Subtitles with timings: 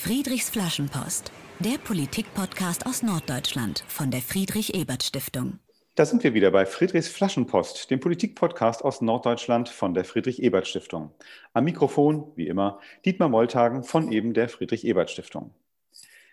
[0.00, 5.58] Friedrichs Flaschenpost, der Politikpodcast aus Norddeutschland von der Friedrich-Ebert-Stiftung.
[5.96, 11.10] Da sind wir wieder bei Friedrichs Flaschenpost, dem Politikpodcast aus Norddeutschland von der Friedrich-Ebert-Stiftung.
[11.52, 15.52] Am Mikrofon, wie immer, Dietmar Molltagen von eben der Friedrich-Ebert-Stiftung.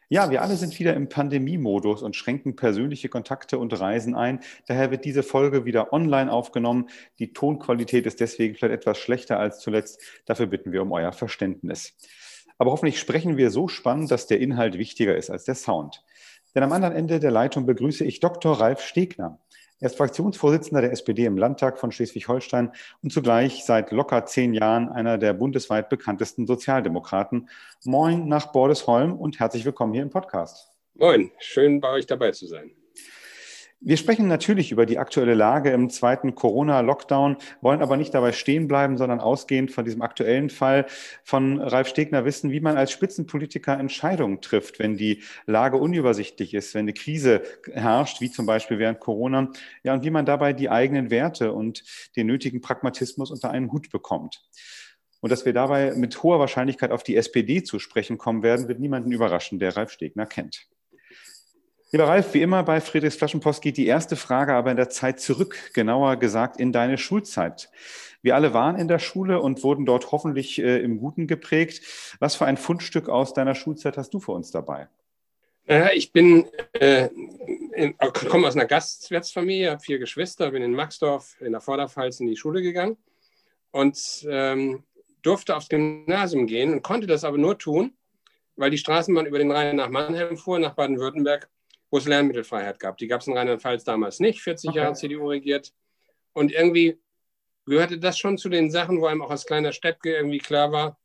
[0.10, 4.42] Ja, wir alle sind wieder im Pandemiemodus und schränken persönliche Kontakte und Reisen ein.
[4.68, 6.88] Daher wird diese Folge wieder online aufgenommen.
[7.18, 10.00] Die Tonqualität ist deswegen vielleicht etwas schlechter als zuletzt.
[10.28, 11.98] Dafür bitten wir um euer Verständnis.
[12.58, 16.04] Aber hoffentlich sprechen wir so spannend, dass der Inhalt wichtiger ist als der Sound.
[16.54, 18.60] Denn am anderen Ende der Leitung begrüße ich Dr.
[18.60, 19.40] Ralf Stegner.
[19.82, 22.72] Er ist Fraktionsvorsitzender der SPD im Landtag von Schleswig-Holstein
[23.04, 27.50] und zugleich seit locker zehn Jahren einer der bundesweit bekanntesten Sozialdemokraten.
[27.84, 30.72] Moin nach Bordesholm und herzlich willkommen hier im Podcast.
[30.94, 32.72] Moin, schön bei euch dabei zu sein.
[33.82, 38.68] Wir sprechen natürlich über die aktuelle Lage im zweiten Corona-Lockdown, wollen aber nicht dabei stehen
[38.68, 40.86] bleiben, sondern ausgehend von diesem aktuellen Fall
[41.24, 46.74] von Ralf Stegner wissen, wie man als Spitzenpolitiker Entscheidungen trifft, wenn die Lage unübersichtlich ist,
[46.74, 49.52] wenn eine Krise herrscht, wie zum Beispiel während Corona,
[49.84, 51.84] ja, und wie man dabei die eigenen Werte und
[52.16, 54.42] den nötigen Pragmatismus unter einen Hut bekommt.
[55.20, 58.80] Und dass wir dabei mit hoher Wahrscheinlichkeit auf die SPD zu sprechen kommen werden, wird
[58.80, 60.68] niemanden überraschen, der Ralf Stegner kennt.
[61.96, 65.22] Lieber Ralf, wie immer bei Friedrichs Flaschenpost geht die erste Frage aber in der Zeit
[65.22, 67.72] zurück, genauer gesagt in deine Schulzeit.
[68.22, 71.82] Wir alle waren in der Schule und wurden dort hoffentlich äh, im Guten geprägt.
[72.20, 74.90] Was für ein Fundstück aus deiner Schulzeit hast du für uns dabei?
[75.70, 77.08] Äh, ich bin, äh,
[77.76, 77.98] in,
[78.30, 82.36] komme aus einer Gastwirtsfamilie, habe vier Geschwister, bin in Maxdorf in der Vorderpfalz in die
[82.36, 82.98] Schule gegangen
[83.72, 84.84] und ähm,
[85.22, 87.94] durfte aufs Gymnasium gehen und konnte das aber nur tun,
[88.58, 91.48] weil die Straßenbahn über den Rhein nach Mannheim fuhr, nach Baden-Württemberg
[91.90, 92.98] wo es Lernmittelfreiheit gab.
[92.98, 94.80] Die gab es in Rheinland-Pfalz damals nicht, 40 okay.
[94.80, 95.74] Jahre CDU regiert.
[96.34, 97.00] Und irgendwie
[97.66, 101.00] gehörte das schon zu den Sachen, wo einem auch als kleiner Steppke irgendwie klar war,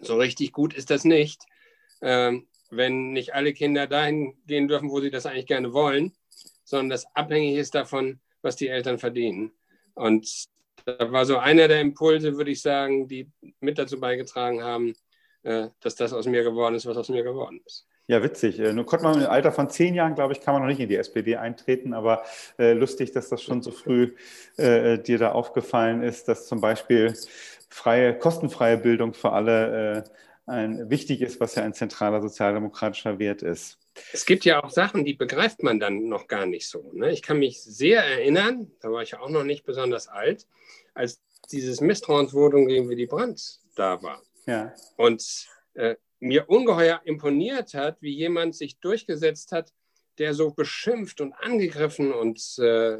[0.00, 1.42] so richtig gut ist das nicht,
[2.00, 6.12] ähm, wenn nicht alle Kinder dahin gehen dürfen, wo sie das eigentlich gerne wollen,
[6.64, 9.52] sondern das abhängig ist davon, was die Eltern verdienen.
[9.94, 10.46] Und
[10.84, 14.94] da war so einer der Impulse, würde ich sagen, die mit dazu beigetragen haben,
[15.42, 17.86] äh, dass das aus mir geworden ist, was aus mir geworden ist.
[18.12, 18.58] Ja, witzig.
[18.58, 20.80] Äh, nun konnte man im Alter von zehn Jahren, glaube ich, kann man noch nicht
[20.80, 22.24] in die SPD eintreten, aber
[22.58, 24.14] äh, lustig, dass das schon so früh
[24.58, 27.14] äh, dir da aufgefallen ist, dass zum Beispiel
[27.70, 30.04] freie, kostenfreie Bildung für alle
[30.46, 33.78] äh, ein, wichtig ist, was ja ein zentraler sozialdemokratischer Wert ist.
[34.12, 36.90] Es gibt ja auch Sachen, die begreift man dann noch gar nicht so.
[36.92, 37.12] Ne?
[37.12, 40.46] Ich kann mich sehr erinnern, da war ich ja auch noch nicht besonders alt,
[40.92, 41.18] als
[41.50, 44.20] dieses Misstrauensvotum gegen Willy Brandt da war.
[44.44, 44.74] Ja.
[44.98, 49.72] Und äh, mir ungeheuer imponiert hat, wie jemand sich durchgesetzt hat,
[50.18, 52.96] der so beschimpft und angegriffen und äh,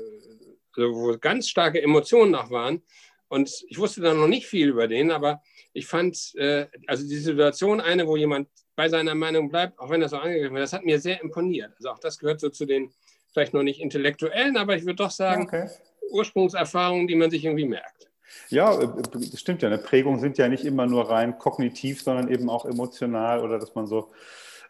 [0.77, 2.83] wo ganz starke Emotionen noch waren.
[3.29, 5.41] Und ich wusste da noch nicht viel über den, aber
[5.73, 10.03] ich fand, äh, also die Situation, eine, wo jemand bei seiner Meinung bleibt, auch wenn
[10.03, 11.73] er so angegriffen wird, das hat mir sehr imponiert.
[11.77, 12.93] Also auch das gehört so zu den
[13.33, 15.69] vielleicht noch nicht intellektuellen, aber ich würde doch sagen, okay.
[16.11, 18.11] Ursprungserfahrungen, die man sich irgendwie merkt.
[18.49, 19.69] Ja, äh, das stimmt ja.
[19.69, 23.75] Eine Prägung sind ja nicht immer nur rein kognitiv, sondern eben auch emotional oder dass
[23.75, 24.11] man so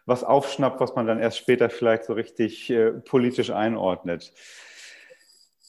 [0.05, 4.33] was aufschnappt, was man dann erst später vielleicht so richtig äh, politisch einordnet.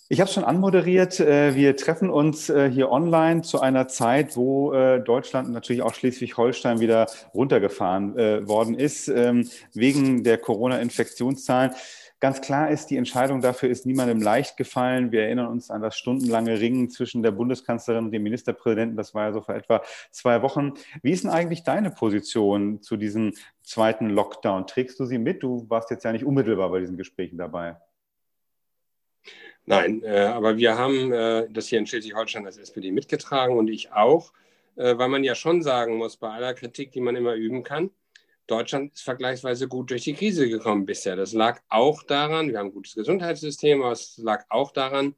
[0.09, 1.19] Ich habe es schon anmoderiert.
[1.19, 5.94] Äh, wir treffen uns äh, hier online zu einer Zeit, wo Deutschland und natürlich auch
[5.94, 11.72] Schleswig-Holstein wieder runtergefahren worden ist, ähm, wegen der Corona-Infektionszahlen.
[12.25, 15.12] Ganz klar ist, die Entscheidung dafür ist niemandem leicht gefallen.
[15.12, 18.97] Wir erinnern uns an das stundenlange Ringen zwischen der Bundeskanzlerin und dem Ministerpräsidenten.
[18.97, 20.73] Das war ja so vor etwa zwei Wochen.
[21.03, 24.67] Wie ist denn eigentlich deine Position zu diesem zweiten Lockdown?
[24.67, 25.43] Trägst du sie mit?
[25.43, 27.77] Du warst jetzt ja nicht unmittelbar bei diesen Gesprächen dabei.
[29.67, 33.93] Nein, äh, aber wir haben äh, das hier in Schleswig-Holstein als SPD mitgetragen und ich
[33.93, 34.33] auch,
[34.77, 37.91] äh, weil man ja schon sagen muss, bei aller Kritik, die man immer üben kann,
[38.47, 41.16] Deutschland ist vergleichsweise gut durch die Krise gekommen bisher.
[41.16, 45.15] Das lag auch daran, wir haben ein gutes Gesundheitssystem, aber es lag auch daran,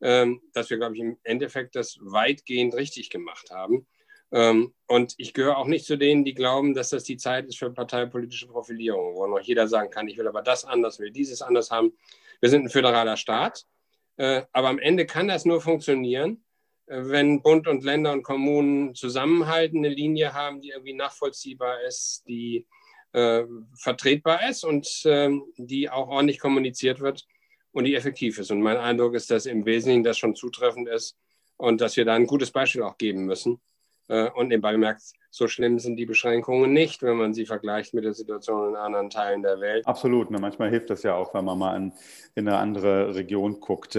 [0.00, 3.86] ähm, dass wir, glaube ich, im Endeffekt das weitgehend richtig gemacht haben.
[4.32, 7.58] Ähm, und ich gehöre auch nicht zu denen, die glauben, dass das die Zeit ist
[7.58, 11.42] für parteipolitische Profilierung, wo noch jeder sagen kann, ich will aber das anders, will dieses
[11.42, 11.92] anders haben.
[12.40, 13.64] Wir sind ein föderaler Staat,
[14.16, 16.44] äh, aber am Ende kann das nur funktionieren,
[16.86, 22.66] wenn Bund und Länder und Kommunen zusammenhalten, eine Linie haben, die irgendwie nachvollziehbar ist, die
[23.12, 23.44] äh,
[23.74, 27.26] vertretbar ist und äh, die auch ordentlich kommuniziert wird
[27.72, 28.50] und die effektiv ist.
[28.50, 31.16] Und mein Eindruck ist, dass im Wesentlichen das schon zutreffend ist
[31.56, 33.60] und dass wir da ein gutes Beispiel auch geben müssen.
[34.08, 35.02] Äh, und nebenbei bemerkt,
[35.36, 39.10] so schlimm sind die Beschränkungen nicht, wenn man sie vergleicht mit der Situation in anderen
[39.10, 39.86] Teilen der Welt.
[39.86, 40.30] Absolut.
[40.30, 40.38] Ne?
[40.40, 41.92] Manchmal hilft das ja auch, wenn man mal in,
[42.34, 43.98] in eine andere Region guckt.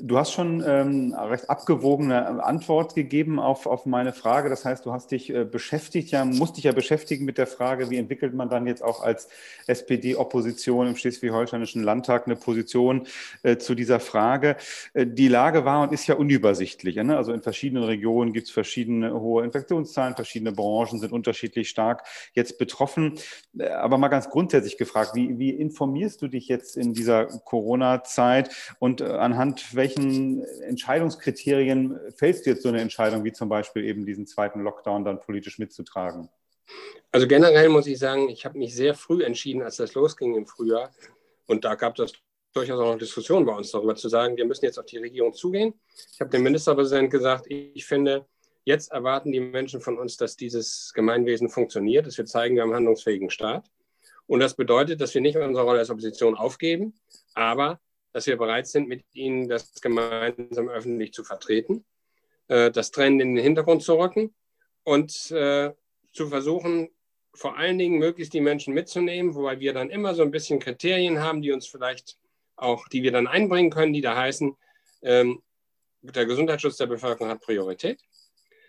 [0.00, 4.48] Du hast schon ähm, recht abgewogene Antwort gegeben auf, auf meine Frage.
[4.48, 7.90] Das heißt, du hast dich äh, beschäftigt, ja, musst dich ja beschäftigen mit der Frage,
[7.90, 9.28] wie entwickelt man dann jetzt auch als
[9.66, 13.06] SPD-Opposition im Schleswig-Holsteinischen Landtag eine Position
[13.42, 14.56] äh, zu dieser Frage.
[14.94, 16.96] Äh, die Lage war und ist ja unübersichtlich.
[16.96, 17.14] Ne?
[17.14, 22.58] Also in verschiedenen Regionen gibt es verschiedene hohe Infektionszahlen, verschiedene Branchen sind unterschiedlich stark jetzt
[22.58, 23.20] betroffen.
[23.56, 28.50] Äh, aber mal ganz grundsätzlich gefragt, wie, wie informierst du dich jetzt in dieser Corona-Zeit
[28.80, 34.04] und äh, anhand welchen Entscheidungskriterien fällst du jetzt so eine Entscheidung, wie zum Beispiel eben
[34.04, 36.28] diesen zweiten Lockdown dann politisch mitzutragen?
[37.10, 40.46] Also generell muss ich sagen, ich habe mich sehr früh entschieden, als das losging im
[40.46, 40.90] Frühjahr.
[41.46, 42.14] Und da gab es
[42.54, 45.32] durchaus auch noch Diskussionen bei uns darüber zu sagen, wir müssen jetzt auf die Regierung
[45.32, 45.74] zugehen.
[46.12, 48.26] Ich habe dem Ministerpräsidenten gesagt, ich finde,
[48.64, 52.70] jetzt erwarten die Menschen von uns, dass dieses Gemeinwesen funktioniert, dass wir zeigen, wir haben
[52.70, 53.70] einen handlungsfähigen Staat.
[54.26, 56.94] Und das bedeutet, dass wir nicht unsere Rolle als Opposition aufgeben,
[57.34, 57.80] aber
[58.12, 61.84] dass wir bereit sind, mit ihnen das gemeinsam öffentlich zu vertreten,
[62.48, 64.34] äh, das Trennen in den Hintergrund zu rücken
[64.84, 65.72] und äh,
[66.12, 66.90] zu versuchen,
[67.34, 71.20] vor allen Dingen möglichst die Menschen mitzunehmen, wobei wir dann immer so ein bisschen Kriterien
[71.20, 72.18] haben, die uns vielleicht
[72.56, 74.54] auch, die wir dann einbringen können, die da heißen,
[75.02, 75.42] ähm,
[76.02, 78.00] der Gesundheitsschutz der Bevölkerung hat Priorität.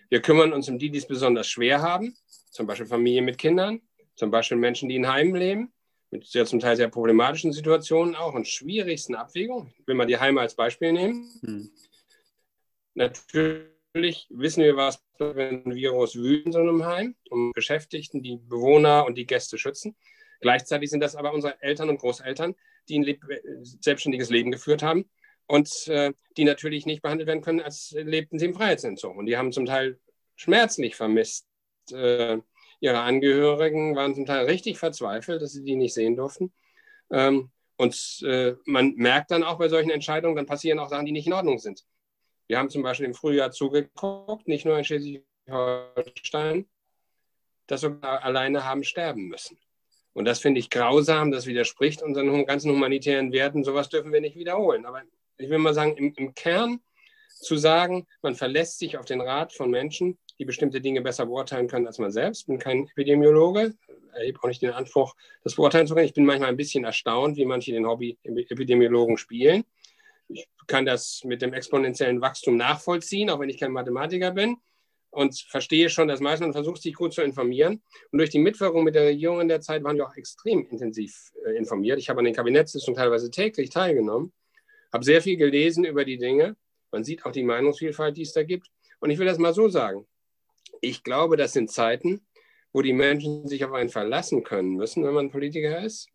[0.10, 2.16] Wir kümmern uns um die, die es besonders schwer haben,
[2.52, 3.82] zum Beispiel Familien mit Kindern,
[4.16, 5.74] zum Beispiel Menschen, die in Heimen leben
[6.14, 9.74] mit sehr zum Teil sehr problematischen Situationen auch und schwierigsten Abwägungen.
[9.80, 11.30] Ich will mal die Heime als Beispiel nehmen.
[11.42, 11.72] Hm.
[12.94, 18.38] Natürlich wissen wir, was wenn ein Virus wüten in so einem Heim, um Beschäftigten, die
[18.38, 19.96] Bewohner und die Gäste schützen.
[20.42, 22.56] Gleichzeitig sind das aber unsere Eltern und Großeltern,
[22.90, 23.20] die ein
[23.64, 25.10] selbstständiges Leben geführt haben
[25.48, 29.16] und äh, die natürlich nicht behandelt werden können, als lebten sie im Freiheitsentzug.
[29.16, 30.00] Und die haben zum Teil
[30.36, 31.46] schmerzlich vermisst,
[31.92, 32.38] äh,
[32.80, 36.54] ihre Angehörigen waren zum Teil richtig verzweifelt, dass sie die nicht sehen durften.
[37.12, 41.12] Ähm, und äh, man merkt dann auch bei solchen Entscheidungen, dann passieren auch Sachen, die
[41.12, 41.86] nicht in Ordnung sind.
[42.48, 46.68] Wir haben zum Beispiel im Frühjahr zugeguckt, nicht nur in Schleswig-Holstein,
[47.68, 49.58] dass wir alleine haben sterben müssen.
[50.14, 53.64] Und das finde ich grausam, das widerspricht unseren ganzen humanitären Werten.
[53.64, 54.86] Sowas dürfen wir nicht wiederholen.
[54.86, 55.02] Aber
[55.38, 56.80] ich will mal sagen, im, im Kern
[57.30, 61.68] zu sagen, man verlässt sich auf den Rat von Menschen, die bestimmte Dinge besser beurteilen
[61.68, 62.42] können als man selbst.
[62.42, 63.74] Ich bin kein Epidemiologe,
[64.14, 66.06] erhebe auch nicht den Anspruch, das beurteilen zu können.
[66.06, 69.64] Ich bin manchmal ein bisschen erstaunt, wie manche den Hobby-Epidemiologen spielen.
[70.30, 74.58] Ich kann das mit dem exponentiellen Wachstum nachvollziehen, auch wenn ich kein Mathematiker bin
[75.14, 77.82] und verstehe schon, dass meistens man versucht, sich gut zu informieren.
[78.12, 81.32] Und durch die Mitwirkung mit der Regierung in der Zeit waren wir auch extrem intensiv
[81.46, 82.00] äh, informiert.
[82.00, 84.34] Ich habe an den Kabinettssitzungen teilweise täglich teilgenommen,
[84.94, 86.56] habe sehr viel gelesen über die Dinge.
[86.92, 88.68] Man sieht auch die Meinungsvielfalt, die es da gibt.
[89.00, 90.06] Und ich will das mal so sagen
[90.84, 92.26] ich glaube, das sind Zeiten,
[92.74, 96.10] wo die Menschen sich auf einen verlassen können müssen, wenn man Politiker ist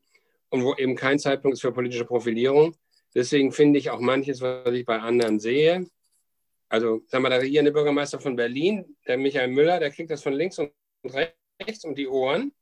[0.50, 2.76] und wo eben kein Zeitpunkt ist für politische Profilierung.
[3.14, 5.86] Deswegen finde ich auch manches, was ich bei anderen sehe.
[6.68, 10.34] Also, sagen wir, der regierende Bürgermeister von Berlin, der Michael Müller, der kriegt das von
[10.34, 10.70] links und
[11.60, 12.52] rechts um die Ohren.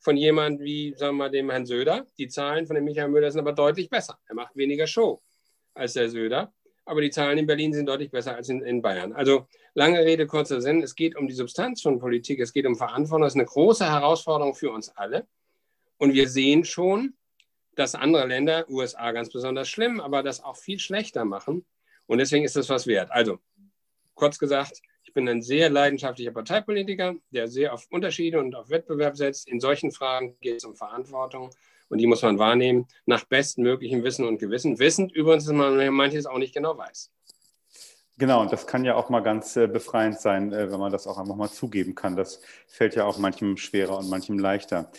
[0.00, 2.06] Von jemand wie, sagen wir mal, dem Herrn Söder.
[2.18, 4.18] Die Zahlen von dem Michael Müller sind aber deutlich besser.
[4.26, 5.22] Er macht weniger Show
[5.74, 6.52] als der Söder
[6.84, 9.12] aber die Zahlen in Berlin sind deutlich besser als in, in, Bayern.
[9.12, 10.82] Also lange Rede, kurzer Sinn.
[10.82, 13.22] Es geht um die Substanz von Politik, es geht um Verantwortung.
[13.22, 15.26] Das ist eine große Herausforderung für uns alle.
[15.98, 17.14] Und wir sehen schon,
[17.76, 21.64] dass andere Länder, USA ganz besonders schlimm, aber das auch viel schlechter machen.
[22.06, 23.10] Und deswegen ist das was wert.
[23.12, 23.38] Also,
[24.14, 29.16] kurz gesagt, ich bin ein sehr leidenschaftlicher Parteipolitiker, der sehr auf Unterschiede und auf Wettbewerb
[29.16, 29.48] setzt.
[29.48, 31.50] In solchen Fragen geht es um Verantwortung
[31.92, 34.78] und die muss man wahrnehmen nach bestmöglichem Wissen und Gewissen.
[34.78, 37.10] Wissend übrigens, dass man manches auch nicht genau weiß.
[38.16, 41.06] Genau, und das kann ja auch mal ganz äh, befreiend sein, äh, wenn man das
[41.06, 42.16] auch einfach mal zugeben kann.
[42.16, 44.90] Das fällt ja auch manchem schwerer und manchem leichter.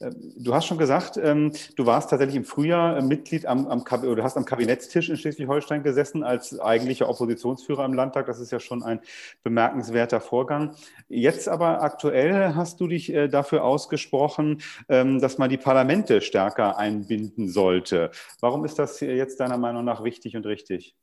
[0.00, 4.24] Du hast schon gesagt, ähm, du warst tatsächlich im Frühjahr äh, Mitglied am, am oder
[4.24, 8.26] hast am Kabinettstisch in Schleswig-Holstein gesessen als eigentlicher Oppositionsführer im Landtag.
[8.26, 9.00] Das ist ja schon ein
[9.44, 10.74] bemerkenswerter Vorgang.
[11.08, 16.76] Jetzt aber aktuell hast du dich äh, dafür ausgesprochen, ähm, dass man die Parlamente stärker
[16.76, 18.10] einbinden sollte.
[18.40, 20.96] Warum ist das jetzt deiner Meinung nach wichtig und richtig?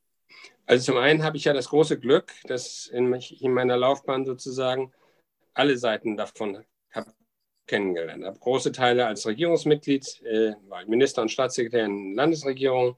[0.65, 4.91] Also zum einen habe ich ja das große Glück, dass in, in meiner Laufbahn sozusagen
[5.53, 6.63] alle Seiten davon
[7.71, 8.37] kennengelernt habe.
[8.37, 12.97] Große Teile als Regierungsmitglied, äh, war Minister und Staatssekretär in Landesregierung,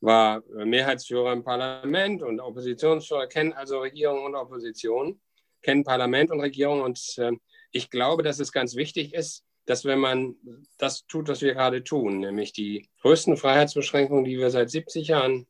[0.00, 5.20] war Mehrheitsführer im Parlament und Oppositionsführer, kennen also Regierung und Opposition,
[5.62, 6.82] kennen Parlament und Regierung.
[6.82, 7.30] Und äh,
[7.70, 10.34] ich glaube, dass es ganz wichtig ist, dass wenn man
[10.78, 15.46] das tut, was wir gerade tun, nämlich die größten Freiheitsbeschränkungen, die wir seit 70 Jahren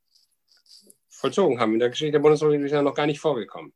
[1.08, 3.72] vollzogen haben, in der Geschichte der Bundesrepublik ist ja noch gar nicht vorgekommen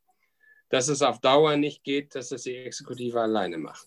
[0.72, 3.87] dass es auf Dauer nicht geht, dass das die Exekutive alleine macht.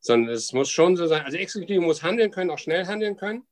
[0.00, 3.46] Sondern es muss schon so sein, also Exekutive muss handeln können, auch schnell handeln können.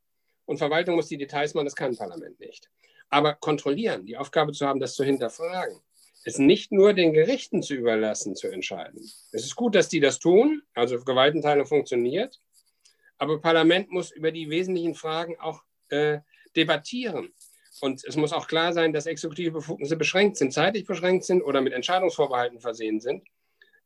[0.47, 2.71] Und Verwaltung muss die Details machen, das kann Parlament nicht.
[3.11, 5.79] Aber kontrollieren, die Aufgabe zu haben, das zu hinterfragen,
[6.25, 9.01] es nicht nur den Gerichten zu überlassen, zu entscheiden.
[9.33, 12.41] Es ist gut, dass die das tun, also Gewaltenteilung funktioniert,
[13.19, 16.19] aber Parlament muss über die wesentlichen Fragen auch äh,
[16.57, 17.33] debattieren.
[17.81, 21.61] Und es muss auch klar sein, dass exekutive Befugnisse beschränkt sind, zeitlich beschränkt sind oder
[21.61, 23.23] mit Entscheidungsvorbehalten versehen sind.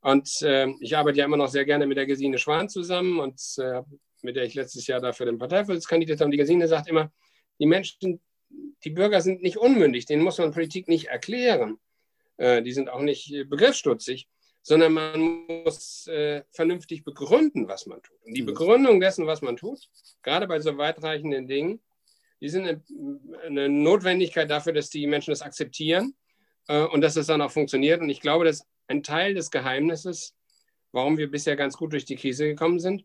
[0.03, 3.41] Und äh, ich arbeite ja immer noch sehr gerne mit der Gesine Schwan zusammen und
[3.59, 3.83] äh,
[4.23, 6.27] mit der ich letztes Jahr dafür den Parteivorsitz kandidiert habe.
[6.27, 7.13] Und die Gesine sagt immer,
[7.61, 8.21] die Menschen,
[8.85, 11.79] die Bürger sind nicht unmündig, denen muss man Politik nicht erklären.
[12.37, 14.29] Äh, die sind auch nicht begriffsstutzig,
[14.63, 15.21] sondern man
[15.65, 18.21] muss äh, vernünftig begründen, was man tut.
[18.25, 18.47] Und die mhm.
[18.47, 19.89] Begründung dessen, was man tut,
[20.23, 21.81] gerade bei so weitreichenden Dingen,
[22.41, 22.83] die sind eine,
[23.47, 26.17] eine Notwendigkeit dafür, dass die Menschen das akzeptieren
[26.69, 28.01] äh, und dass es dann auch funktioniert.
[28.01, 30.35] Und ich glaube, dass ein Teil des Geheimnisses,
[30.93, 33.05] warum wir bisher ganz gut durch die Krise gekommen sind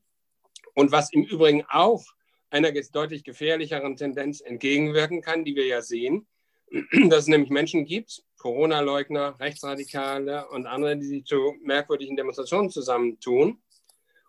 [0.74, 2.04] und was im Übrigen auch
[2.50, 6.28] einer deutlich gefährlicheren Tendenz entgegenwirken kann, die wir ja sehen,
[7.10, 13.62] dass es nämlich Menschen gibt, Corona-Leugner, Rechtsradikale und andere, die sich zu merkwürdigen Demonstrationen zusammentun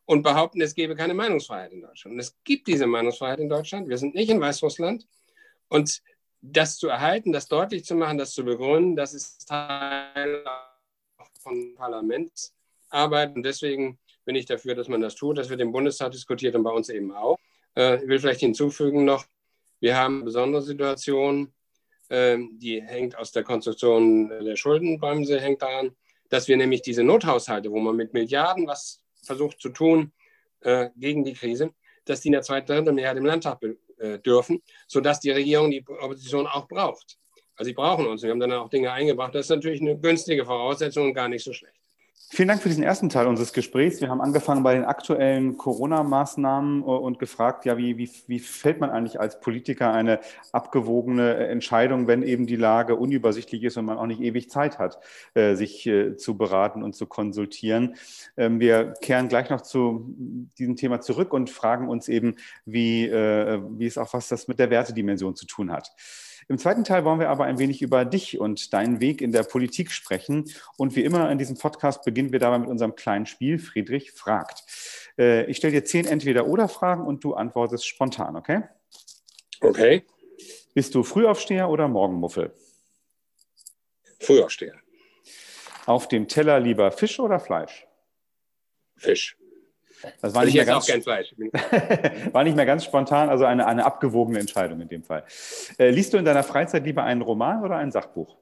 [0.06, 2.14] und behaupten, es gebe keine Meinungsfreiheit in Deutschland.
[2.14, 3.88] Und es gibt diese Meinungsfreiheit in Deutschland.
[3.88, 5.06] Wir sind nicht in Weißrussland.
[5.68, 6.02] Und
[6.40, 10.44] das zu erhalten, das deutlich zu machen, das zu begründen, das ist Teil
[11.38, 13.34] von Parlamentsarbeit.
[13.34, 15.38] Und deswegen bin ich dafür, dass man das tut.
[15.38, 17.38] Das wird im Bundestag diskutiert und bei uns eben auch.
[17.76, 19.24] Äh, ich will vielleicht hinzufügen noch,
[19.80, 21.52] wir haben eine besondere Situation,
[22.10, 25.96] ähm, die hängt aus der Konstruktion der Schuldenbremse, hängt daran,
[26.28, 30.12] dass wir nämlich diese Nothaushalte, wo man mit Milliarden was versucht zu tun
[30.60, 31.72] äh, gegen die Krise,
[32.04, 33.60] dass die in der zweiten Drittel Mehrheit im Landtag
[33.98, 37.18] äh, dürfen, sodass die Regierung die Opposition auch braucht.
[37.56, 38.22] Also sie brauchen uns.
[38.22, 39.34] Wir haben dann auch Dinge eingebracht.
[39.34, 41.77] Das ist natürlich eine günstige Voraussetzung und gar nicht so schlecht.
[42.30, 44.02] Vielen Dank für diesen ersten Teil unseres Gesprächs.
[44.02, 48.80] Wir haben angefangen bei den aktuellen Corona-Maßnahmen äh, und gefragt, ja, wie, wie, wie fällt
[48.80, 50.20] man eigentlich als Politiker eine
[50.52, 55.00] abgewogene Entscheidung, wenn eben die Lage unübersichtlich ist und man auch nicht ewig Zeit hat,
[55.32, 57.96] äh, sich äh, zu beraten und zu konsultieren.
[58.36, 60.14] Ähm, wir kehren gleich noch zu
[60.58, 64.70] diesem Thema zurück und fragen uns eben, wie, wie es auch was das mit der
[64.70, 65.90] Wertedimension zu tun hat.
[66.48, 69.42] Im zweiten Teil wollen wir aber ein wenig über dich und deinen Weg in der
[69.42, 70.50] Politik sprechen.
[70.78, 74.64] Und wie immer in diesem Podcast beginnen wir dabei mit unserem kleinen Spiel Friedrich fragt.
[75.18, 78.62] Äh, ich stelle dir zehn Entweder-Oder-Fragen und du antwortest spontan, okay?
[79.60, 80.04] Okay.
[80.72, 82.54] Bist du Frühaufsteher oder Morgenmuffel?
[84.20, 84.74] Frühaufsteher.
[85.84, 87.86] Auf dem Teller lieber Fisch oder Fleisch?
[88.96, 89.36] Fisch.
[90.20, 90.88] Das war, nicht mehr ganz,
[92.32, 95.24] war nicht mehr ganz spontan, also eine, eine abgewogene Entscheidung in dem Fall.
[95.78, 98.36] Äh, liest du in deiner Freizeit lieber einen Roman oder ein Sachbuch?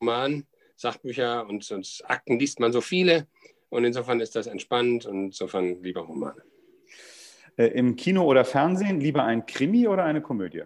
[0.00, 0.46] Roman,
[0.76, 3.26] Sachbücher und, und Akten liest man so viele.
[3.70, 6.42] Und insofern ist das entspannt und insofern lieber Romane.
[7.56, 10.64] Äh, Im Kino oder Fernsehen lieber ein Krimi oder eine Komödie?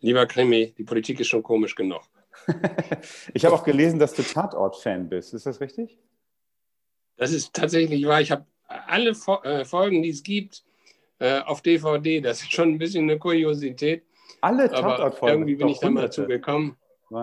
[0.00, 0.74] Lieber Krimi.
[0.76, 2.02] Die Politik ist schon komisch genug.
[3.34, 5.34] ich habe auch gelesen, dass du Tatort-Fan bist.
[5.34, 5.98] Ist das richtig?
[7.16, 8.20] Das ist tatsächlich wahr.
[8.20, 10.64] Ich habe alle äh, Folgen, die es gibt,
[11.18, 12.20] äh, auf DVD.
[12.20, 14.02] Das ist schon ein bisschen eine Kuriosität.
[14.40, 15.40] Alle Tatortfolgen?
[15.40, 16.76] Irgendwie bin ich da mal zugekommen.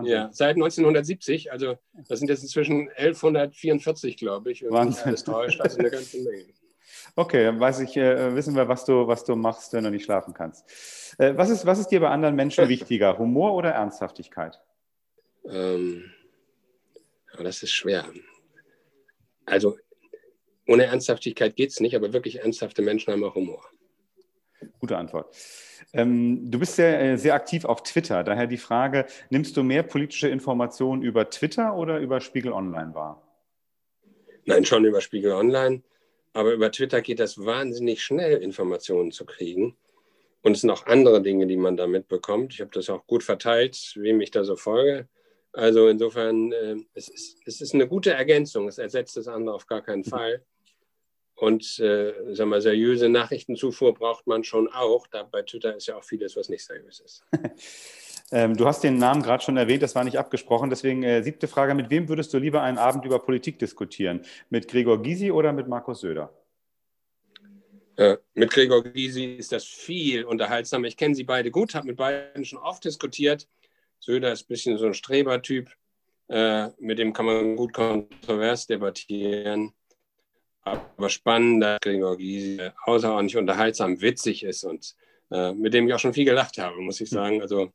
[0.03, 4.63] Ja, seit 1970, also das sind jetzt inzwischen 1144, glaube ich.
[4.69, 5.07] Wahnsinn.
[5.07, 6.45] Alles täuscht, also eine ganze Menge.
[7.15, 10.05] Okay, dann weiß ich, äh, wissen wir, was du, was du machst, wenn du nicht
[10.05, 10.65] schlafen kannst.
[11.17, 14.61] Äh, was, ist, was ist dir bei anderen Menschen wichtiger, Humor oder Ernsthaftigkeit?
[15.45, 16.11] Ähm,
[17.37, 18.05] das ist schwer.
[19.51, 19.77] Also
[20.65, 23.65] ohne Ernsthaftigkeit geht es nicht, aber wirklich ernsthafte Menschen haben auch Humor.
[24.79, 25.35] Gute Antwort.
[25.93, 28.23] Ähm, du bist sehr, äh, sehr aktiv auf Twitter.
[28.23, 33.27] Daher die Frage, nimmst du mehr politische Informationen über Twitter oder über Spiegel Online wahr?
[34.45, 35.81] Nein, schon über Spiegel Online.
[36.31, 39.75] Aber über Twitter geht das wahnsinnig schnell, Informationen zu kriegen.
[40.43, 42.53] Und es sind auch andere Dinge, die man da mitbekommt.
[42.53, 45.09] Ich habe das auch gut verteilt, wem ich da so folge.
[45.53, 48.67] Also insofern, äh, es, ist, es ist eine gute Ergänzung.
[48.67, 50.43] Es ersetzt das andere auf gar keinen Fall.
[51.35, 55.07] Und äh, sag mal, seriöse Nachrichtenzufuhr braucht man schon auch.
[55.07, 57.25] Da bei Twitter ist ja auch vieles, was nicht seriös ist.
[58.31, 60.69] ähm, du hast den Namen gerade schon erwähnt, das war nicht abgesprochen.
[60.69, 64.21] Deswegen äh, siebte Frage: Mit wem würdest du lieber einen Abend über Politik diskutieren?
[64.51, 66.31] Mit Gregor Gysi oder mit Markus Söder?
[67.95, 70.87] Äh, mit Gregor Gysi ist das viel unterhaltsamer.
[70.87, 73.47] Ich kenne sie beide gut, habe mit beiden schon oft diskutiert.
[74.01, 75.69] Söder ist ein bisschen so ein Strebertyp,
[76.27, 79.73] äh, mit dem kann man gut kontrovers debattieren.
[80.63, 84.95] Aber spannend, dass Gregor Gysi außerordentlich unterhaltsam, witzig ist und
[85.31, 87.41] äh, mit dem ich auch schon viel gelacht habe, muss ich sagen.
[87.41, 87.71] Also,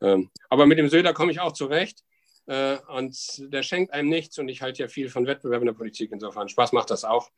[0.00, 2.04] ähm, aber mit dem Söder komme ich auch zurecht.
[2.46, 3.16] äh, und
[3.52, 6.12] der schenkt einem nichts und ich halte ja viel von Wettbewerb in der Politik.
[6.12, 7.30] Insofern Spaß macht das auch.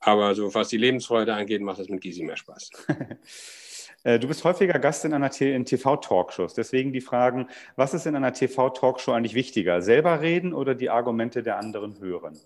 [0.00, 2.70] Aber so was die Lebensfreude angeht, macht es mit Gysi mehr Spaß.
[4.04, 6.54] Äh, du bist häufiger Gast in einer TV-Talkshows.
[6.54, 9.82] Deswegen die Fragen, was ist in einer TV-Talkshow eigentlich wichtiger?
[9.82, 12.38] Selber reden oder die Argumente der anderen hören?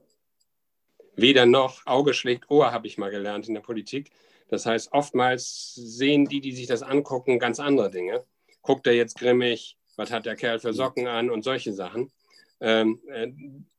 [1.15, 1.87] Weder noch.
[1.87, 4.11] Auge schlägt Ohr, habe ich mal gelernt in der Politik.
[4.49, 8.25] Das heißt, oftmals sehen die, die sich das angucken, ganz andere Dinge.
[8.63, 9.79] Guckt er jetzt grimmig?
[9.97, 12.13] Was hat der Kerl für Socken an und solche Sachen?
[12.61, 13.29] Ähm, äh,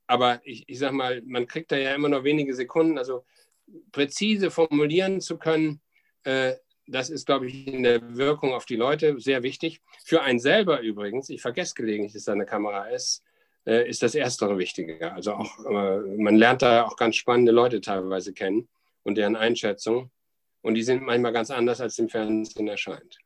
[0.08, 2.98] aber ich, ich sag mal, man kriegt da ja immer noch wenige Sekunden.
[2.98, 3.24] Also
[3.92, 5.80] präzise formulieren zu können,
[6.24, 6.56] äh,
[6.88, 9.82] das ist, glaube ich, in der Wirkung auf die Leute sehr wichtig.
[10.04, 13.24] Für einen selber übrigens, ich vergesse gelegentlich, dass da eine Kamera ist,
[13.66, 15.14] äh, ist das Erstere wichtiger.
[15.14, 18.70] Also auch, äh, man lernt da auch ganz spannende Leute teilweise kennen
[19.04, 20.10] und deren Einschätzung.
[20.62, 23.20] Und die sind manchmal ganz anders, als im Fernsehen erscheint.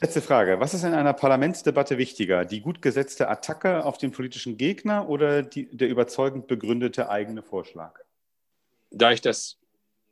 [0.00, 0.60] Letzte Frage.
[0.60, 2.44] Was ist in einer Parlamentsdebatte wichtiger?
[2.44, 7.98] Die gut gesetzte Attacke auf den politischen Gegner oder die, der überzeugend begründete eigene Vorschlag?
[8.90, 9.58] Da ich das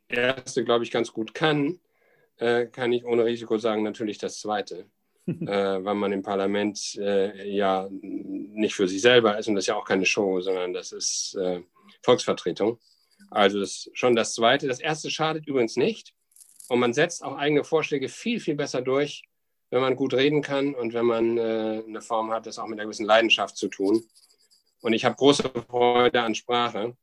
[0.08, 1.78] erste, glaube ich, ganz gut kann,
[2.38, 4.86] äh, kann ich ohne Risiko sagen, natürlich das zweite.
[5.26, 9.68] äh, weil man im Parlament äh, ja nicht für sich selber ist und das ist
[9.68, 11.62] ja auch keine Show, sondern das ist äh,
[12.02, 12.78] Volksvertretung.
[13.30, 14.68] Also das schon das Zweite.
[14.68, 16.14] Das Erste schadet übrigens nicht
[16.68, 19.24] und man setzt auch eigene Vorschläge viel, viel besser durch,
[19.70, 22.78] wenn man gut reden kann und wenn man äh, eine Form hat, das auch mit
[22.78, 24.04] einer gewissen Leidenschaft zu tun.
[24.80, 26.96] Und ich habe große Freude an Sprache.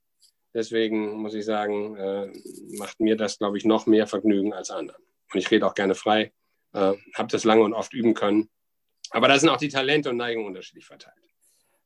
[0.53, 2.31] Deswegen muss ich sagen, äh,
[2.77, 5.01] macht mir das, glaube ich, noch mehr Vergnügen als anderen.
[5.33, 6.31] Und ich rede auch gerne frei,
[6.73, 8.49] äh, habe das lange und oft üben können.
[9.11, 11.15] Aber da sind auch die Talente und Neigungen unterschiedlich verteilt.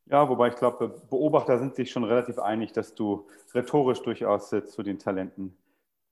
[0.09, 4.63] Ja, wobei ich glaube, Beobachter sind sich schon relativ einig, dass du rhetorisch durchaus äh,
[4.63, 5.57] zu den Talenten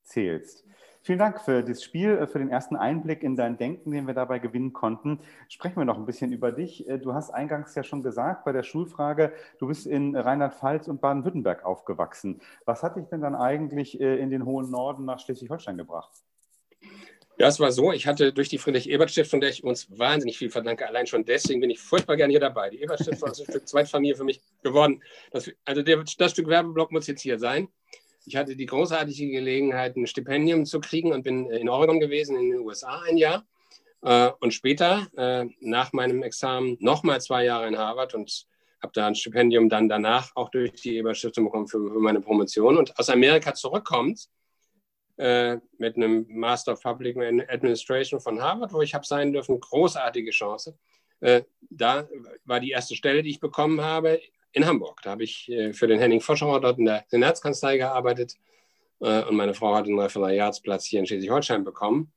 [0.04, 0.65] zählst.
[1.01, 4.13] Vielen Dank für das Spiel, äh, für den ersten Einblick in dein Denken, den wir
[4.13, 5.22] dabei gewinnen konnten.
[5.48, 6.89] Sprechen wir noch ein bisschen über dich.
[6.89, 11.00] Äh, du hast eingangs ja schon gesagt bei der Schulfrage, du bist in Rheinland-Pfalz und
[11.00, 12.42] Baden-Württemberg aufgewachsen.
[12.65, 16.12] Was hat dich denn dann eigentlich in den hohen Norden nach Schleswig-Holstein gebracht?
[17.38, 20.88] Ja, es war so, ich hatte durch die Friedrich-Ebert-Stiftung, der ich uns wahnsinnig viel verdanke,
[20.88, 22.70] allein schon deswegen bin ich furchtbar gerne hier dabei.
[22.70, 25.04] Die Ebert-Stiftung ist ein Stück Zweitfamilie für mich geworden.
[25.32, 27.68] Das, also der, das Stück Werbeblock muss jetzt hier sein.
[28.25, 32.51] Ich hatte die großartige Gelegenheit, ein Stipendium zu kriegen und bin in Oregon gewesen, in
[32.51, 33.46] den USA ein Jahr.
[34.01, 38.46] Äh, und später, äh, nach meinem Examen, nochmal zwei Jahre in Harvard und
[38.81, 42.77] habe da ein Stipendium dann danach auch durch die Ebert-Stiftung bekommen für, für meine Promotion.
[42.77, 44.29] Und aus Amerika zurückkommt,
[45.18, 49.60] äh, mit einem Master of Public Administration von Harvard, wo ich habe sein dürfen.
[49.60, 50.78] Großartige Chance.
[51.22, 52.08] Äh, da
[52.44, 54.20] war die erste Stelle, die ich bekommen habe,
[54.51, 55.01] in Hamburg.
[55.04, 58.36] Da habe ich äh, für den Henning Foscherauer dort in der Senatskanzlei gearbeitet
[59.01, 62.12] äh, und meine Frau hat einen Referendariatsplatz hier in Schleswig-Holstein bekommen.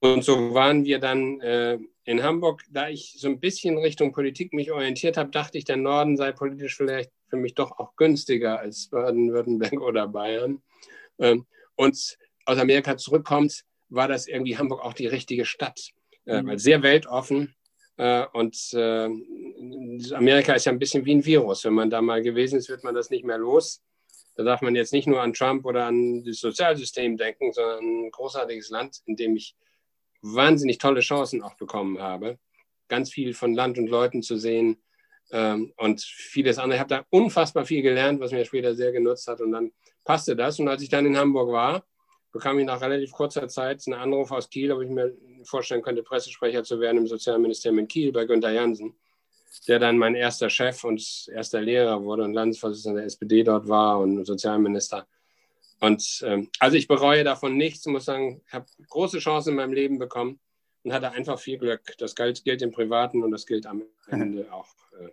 [0.00, 2.62] Und so waren wir dann äh, in Hamburg.
[2.70, 6.32] Da ich so ein bisschen Richtung Politik mich orientiert habe, dachte ich, der Norden sei
[6.32, 10.62] politisch vielleicht für mich doch auch günstiger als Baden-Württemberg oder Bayern.
[11.18, 11.46] Ähm,
[11.80, 15.92] und aus Amerika zurückkommt, war das irgendwie Hamburg auch die richtige Stadt.
[16.26, 16.58] Äh, mhm.
[16.58, 17.54] sehr weltoffen.
[17.96, 19.08] Äh, und äh,
[20.14, 21.64] Amerika ist ja ein bisschen wie ein Virus.
[21.64, 23.82] Wenn man da mal gewesen ist, wird man das nicht mehr los.
[24.34, 28.10] Da darf man jetzt nicht nur an Trump oder an das Sozialsystem denken, sondern ein
[28.10, 29.56] großartiges Land, in dem ich
[30.20, 32.38] wahnsinnig tolle Chancen auch bekommen habe.
[32.88, 34.82] Ganz viel von Land und Leuten zu sehen
[35.32, 36.76] ähm, und vieles andere.
[36.76, 39.40] Ich habe da unfassbar viel gelernt, was mir später sehr genutzt hat.
[39.40, 39.72] Und dann
[40.04, 40.58] passte das.
[40.58, 41.84] Und als ich dann in Hamburg war,
[42.32, 46.02] bekam ich nach relativ kurzer Zeit einen Anruf aus Kiel, ob ich mir vorstellen könnte,
[46.02, 48.94] Pressesprecher zu werden im Sozialministerium in Kiel bei Günter Jansen,
[49.66, 53.98] der dann mein erster Chef und erster Lehrer wurde und Landesvorsitzender der SPD dort war
[54.00, 55.06] und Sozialminister.
[55.80, 59.72] Und ähm, also ich bereue davon nichts, muss sagen, ich habe große Chancen in meinem
[59.72, 60.38] Leben bekommen
[60.84, 61.96] und hatte einfach viel Glück.
[61.98, 65.08] Das gilt, gilt im Privaten und das gilt am Ende auch äh,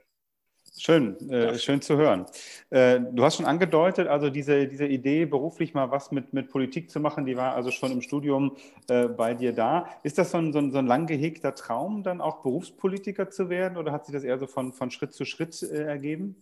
[0.79, 2.27] Schön, äh, schön zu hören.
[2.69, 6.91] Äh, du hast schon angedeutet, also diese, diese Idee, beruflich mal was mit, mit Politik
[6.91, 8.55] zu machen, die war also schon im Studium
[8.87, 9.89] äh, bei dir da.
[10.03, 13.49] Ist das so ein, so, ein, so ein lang gehegter Traum, dann auch Berufspolitiker zu
[13.49, 16.35] werden oder hat sich das eher so von, von Schritt zu Schritt äh, ergeben?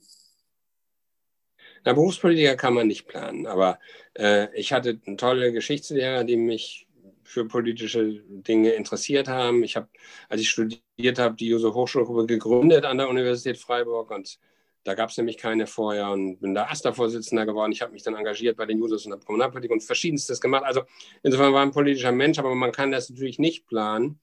[1.85, 3.79] Na, Berufspolitiker kann man nicht planen, aber
[4.15, 6.84] äh, ich hatte einen tolle Geschichtslehrer, die mich
[7.25, 9.63] für politische Dinge interessiert haben.
[9.63, 9.89] Ich habe,
[10.29, 14.39] als ich studiert habe, die Juso Hochschulgruppe gegründet an der Universität Freiburg und
[14.85, 17.71] da gab es nämlich keine vorher und bin da AStA-Vorsitzender geworden.
[17.71, 20.63] Ich habe mich dann engagiert bei den Jusos in der Kommunalpolitik und verschiedenstes gemacht.
[20.63, 20.83] Also
[21.23, 24.19] insofern war ein politischer Mensch, aber man kann das natürlich nicht planen.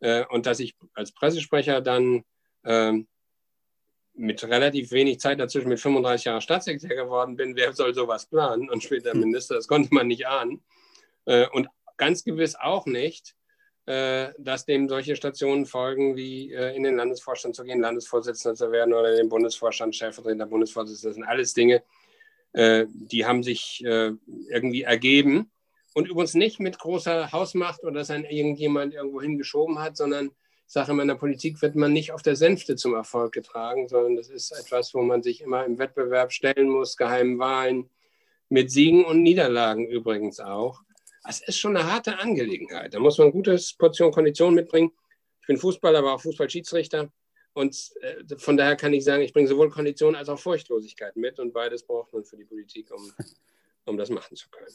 [0.00, 2.24] Äh, und dass ich als Pressesprecher dann
[2.64, 3.06] ähm,
[4.14, 8.68] mit relativ wenig Zeit dazwischen mit 35 Jahren Staatssekretär geworden bin, wer soll sowas planen?
[8.68, 9.20] Und später hm.
[9.20, 10.60] Minister, das konnte man nicht ahnen.
[11.24, 11.68] Äh, und
[12.00, 13.36] ganz gewiss auch nicht,
[13.86, 18.72] äh, dass dem solche Stationen folgen, wie äh, in den Landesvorstand zu gehen, Landesvorsitzender zu
[18.72, 21.10] werden oder in den Bundesvorstand, Stellvertretender Bundesvorsitzender.
[21.10, 21.82] Das sind alles Dinge,
[22.52, 25.50] äh, die haben sich irgendwie ergeben
[25.94, 30.72] und übrigens nicht mit großer Hausmacht oder dass ein irgendjemand irgendwo hingeschoben hat, sondern ich
[30.72, 34.28] sage, in meiner Politik wird man nicht auf der Sänfte zum Erfolg getragen, sondern das
[34.30, 37.90] ist etwas, wo man sich immer im Wettbewerb stellen muss, geheimen Wahlen,
[38.48, 40.82] mit Siegen und Niederlagen übrigens auch.
[41.24, 42.94] Das ist schon eine harte Angelegenheit.
[42.94, 44.92] Da muss man eine gute Portion Kondition mitbringen.
[45.42, 47.10] Ich bin Fußballer, aber auch Fußballschiedsrichter.
[47.52, 51.38] Und äh, von daher kann ich sagen, ich bringe sowohl Kondition als auch Furchtlosigkeit mit.
[51.38, 53.12] Und beides braucht man für die Politik, um,
[53.86, 54.74] um das machen zu können.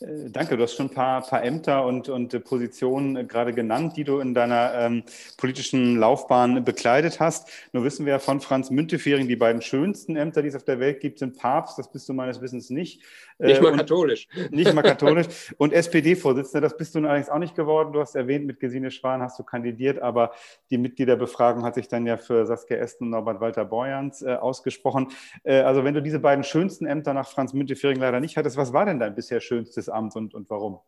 [0.00, 3.52] Äh, danke, du hast schon ein paar, paar Ämter und, und äh, Positionen äh, gerade
[3.52, 5.04] genannt, die du in deiner ähm,
[5.36, 7.48] politischen Laufbahn bekleidet hast.
[7.72, 10.80] Nur wissen wir ja von Franz Müntefering, die beiden schönsten Ämter, die es auf der
[10.80, 13.02] Welt gibt, sind Papst, das bist du meines Wissens nicht.
[13.40, 14.28] Nicht mal katholisch.
[14.50, 15.26] Nicht mal katholisch.
[15.58, 17.92] Und SPD-Vorsitzender, das bist du allerdings auch nicht geworden.
[17.92, 20.32] Du hast erwähnt, mit Gesine Schwan hast du kandidiert, aber
[20.70, 25.08] die Mitgliederbefragung hat sich dann ja für Saskia Esten und Norbert Walter Borjans äh, ausgesprochen.
[25.42, 28.72] Äh, also wenn du diese beiden schönsten Ämter nach Franz Müntefering leider nicht hattest, was
[28.72, 30.80] war denn dein bisher schönstes Amt und, und warum?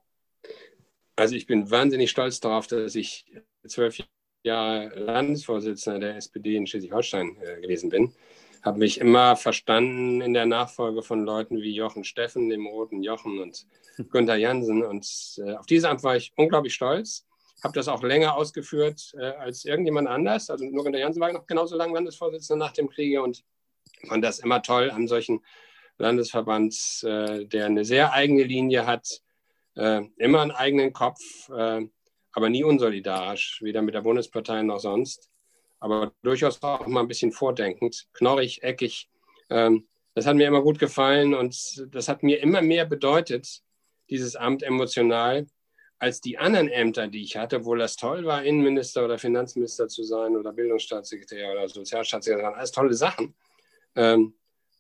[1.17, 3.27] Also ich bin wahnsinnig stolz darauf, dass ich
[3.67, 3.99] zwölf
[4.45, 8.13] Jahre Landesvorsitzender der SPD in Schleswig-Holstein äh, gewesen bin.
[8.63, 13.41] Habe mich immer verstanden in der Nachfolge von Leuten wie Jochen Steffen, dem roten Jochen
[13.41, 13.67] und
[14.11, 14.85] Günther Jansen.
[14.85, 15.07] Und
[15.45, 17.27] äh, auf dieses Amt war ich unglaublich stolz.
[17.65, 20.49] Habe das auch länger ausgeführt äh, als irgendjemand anders.
[20.49, 23.43] Also nur Günther Jansen war noch genauso lange Landesvorsitzender nach dem Kriege und
[24.07, 25.41] fand das immer toll an solchen
[25.99, 29.23] Landesverbands, äh, der eine sehr eigene Linie hat,
[29.75, 31.87] äh, immer einen eigenen Kopf, äh,
[32.33, 35.32] aber nie unsolidarisch, weder mit der Bundespartei noch sonst,
[35.83, 39.11] aber durchaus auch mal ein bisschen vordenkend, knorrig, eckig.
[39.51, 43.63] Ähm, das hat mir immer gut gefallen und das hat mir immer mehr bedeutet,
[44.09, 45.47] dieses Amt emotional,
[45.99, 50.05] als die anderen Ämter, die ich hatte, wo das toll war, Innenminister oder Finanzminister zu
[50.05, 53.35] sein oder Bildungsstaatssekretär oder Sozialstaatssekretär, alles tolle Sachen.
[53.97, 54.35] Ähm,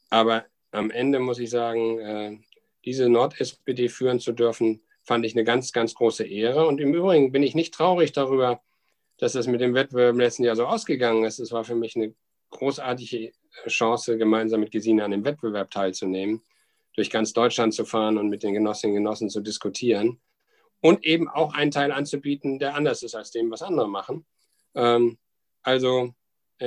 [0.08, 2.38] aber am Ende muss ich sagen, äh,
[2.84, 6.64] diese Nord-SPD führen zu dürfen, fand ich eine ganz, ganz große Ehre.
[6.66, 8.62] Und im Übrigen bin ich nicht traurig darüber,
[9.22, 11.38] dass das mit dem Wettbewerb im letzten Jahr so ausgegangen ist.
[11.38, 12.12] Es war für mich eine
[12.50, 13.30] großartige
[13.68, 16.42] Chance, gemeinsam mit Gesine an dem Wettbewerb teilzunehmen,
[16.96, 20.20] durch ganz Deutschland zu fahren und mit den Genossinnen und Genossen zu diskutieren
[20.80, 24.26] und eben auch einen Teil anzubieten, der anders ist als dem, was andere machen.
[24.74, 25.18] Ähm,
[25.62, 26.12] also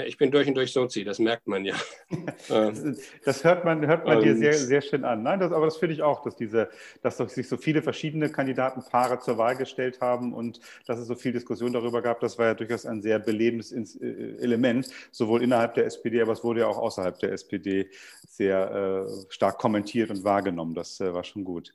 [0.04, 1.76] ich bin durch und durch Sozi, das merkt man ja.
[2.50, 5.24] Ähm, das hört man, hört man dir sehr, sehr schön an.
[5.24, 6.70] Nein, das, aber das finde ich auch, dass, diese,
[7.02, 11.32] dass sich so viele verschiedene Kandidatenpaare zur Wahl gestellt haben und dass es so viel
[11.32, 15.86] Diskussion darüber gab, das war ja durchaus ein sehr belebendes äh, Element, sowohl innerhalb der
[15.86, 17.90] SPD, aber es wurde ja auch außerhalb der SPD
[18.28, 20.76] sehr äh, stark kommentiert und wahrgenommen.
[20.76, 21.74] Das äh, war schon gut.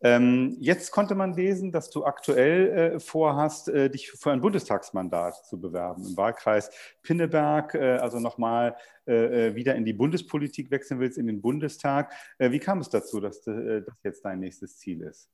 [0.00, 5.44] Ähm, jetzt konnte man lesen, dass du aktuell äh, vorhast, äh, dich für ein Bundestagsmandat
[5.46, 6.70] zu bewerben im Wahlkreis
[7.02, 12.12] Pinneberg, äh, also nochmal äh, äh, wieder in die Bundespolitik wechseln willst, in den Bundestag.
[12.38, 15.30] Äh, wie kam es dazu, dass das jetzt dein nächstes Ziel ist?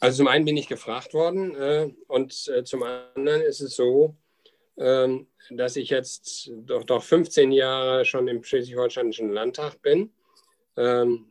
[0.00, 4.16] Also zum einen bin ich gefragt worden und zum anderen ist es so,
[4.78, 10.12] ähm, dass ich jetzt doch, doch 15 Jahre schon im Schleswig-Holsteinischen Landtag bin.
[10.76, 11.26] Ähm,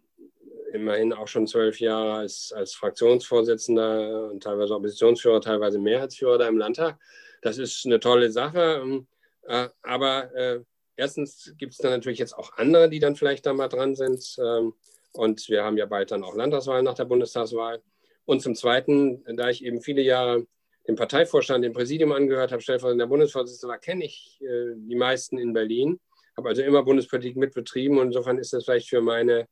[0.73, 6.57] immerhin auch schon zwölf Jahre als, als Fraktionsvorsitzender und teilweise Oppositionsführer, teilweise Mehrheitsführer da im
[6.57, 6.97] Landtag.
[7.41, 8.81] Das ist eine tolle Sache.
[8.83, 9.07] Ähm,
[9.47, 10.61] äh, aber äh,
[10.95, 14.35] erstens gibt es dann natürlich jetzt auch andere, die dann vielleicht da mal dran sind.
[14.39, 14.73] Ähm,
[15.13, 17.81] und wir haben ja bald dann auch Landtagswahlen nach der Bundestagswahl.
[18.25, 20.45] Und zum Zweiten, da ich eben viele Jahre
[20.87, 25.53] dem Parteivorstand, dem Präsidium angehört habe, stellvertretender Bundesvorsitzender war, kenne ich äh, die meisten in
[25.53, 25.99] Berlin,
[26.37, 29.47] habe also immer Bundespolitik mitbetrieben und insofern ist das vielleicht für meine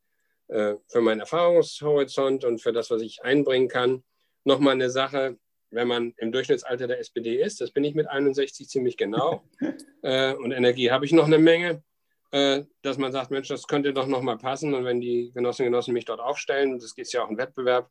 [0.53, 4.03] für meinen Erfahrungshorizont und für das, was ich einbringen kann,
[4.43, 5.37] nochmal eine Sache,
[5.71, 9.43] wenn man im Durchschnittsalter der SPD ist, das bin ich mit 61 ziemlich genau,
[10.03, 11.83] äh, und Energie habe ich noch eine Menge,
[12.31, 15.73] äh, dass man sagt, Mensch, das könnte doch nochmal passen und wenn die Genossinnen und
[15.73, 17.89] Genossen mich dort aufstellen, das geht ja auch im Wettbewerb,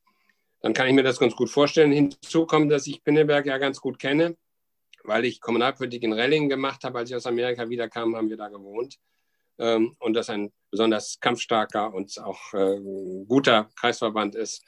[0.60, 1.90] dann kann ich mir das ganz gut vorstellen.
[1.90, 4.36] Hinzu kommt, dass ich Pinneberg ja ganz gut kenne,
[5.02, 8.48] weil ich Kommunalpolitik in Relling gemacht habe, als ich aus Amerika wiederkam, haben wir da
[8.48, 8.98] gewohnt
[9.58, 12.80] ähm, und das ein besonders kampfstarker und auch äh,
[13.26, 14.64] guter Kreisverband ist.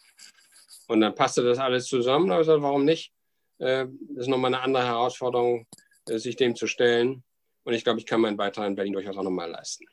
[0.86, 2.28] Und dann passte das alles zusammen.
[2.28, 3.12] Da warum nicht?
[3.58, 5.66] Äh, das ist nochmal eine andere Herausforderung,
[6.08, 7.24] äh, sich dem zu stellen.
[7.64, 9.86] Und ich glaube, ich kann meinen Beitrag in Berlin durchaus auch nochmal leisten.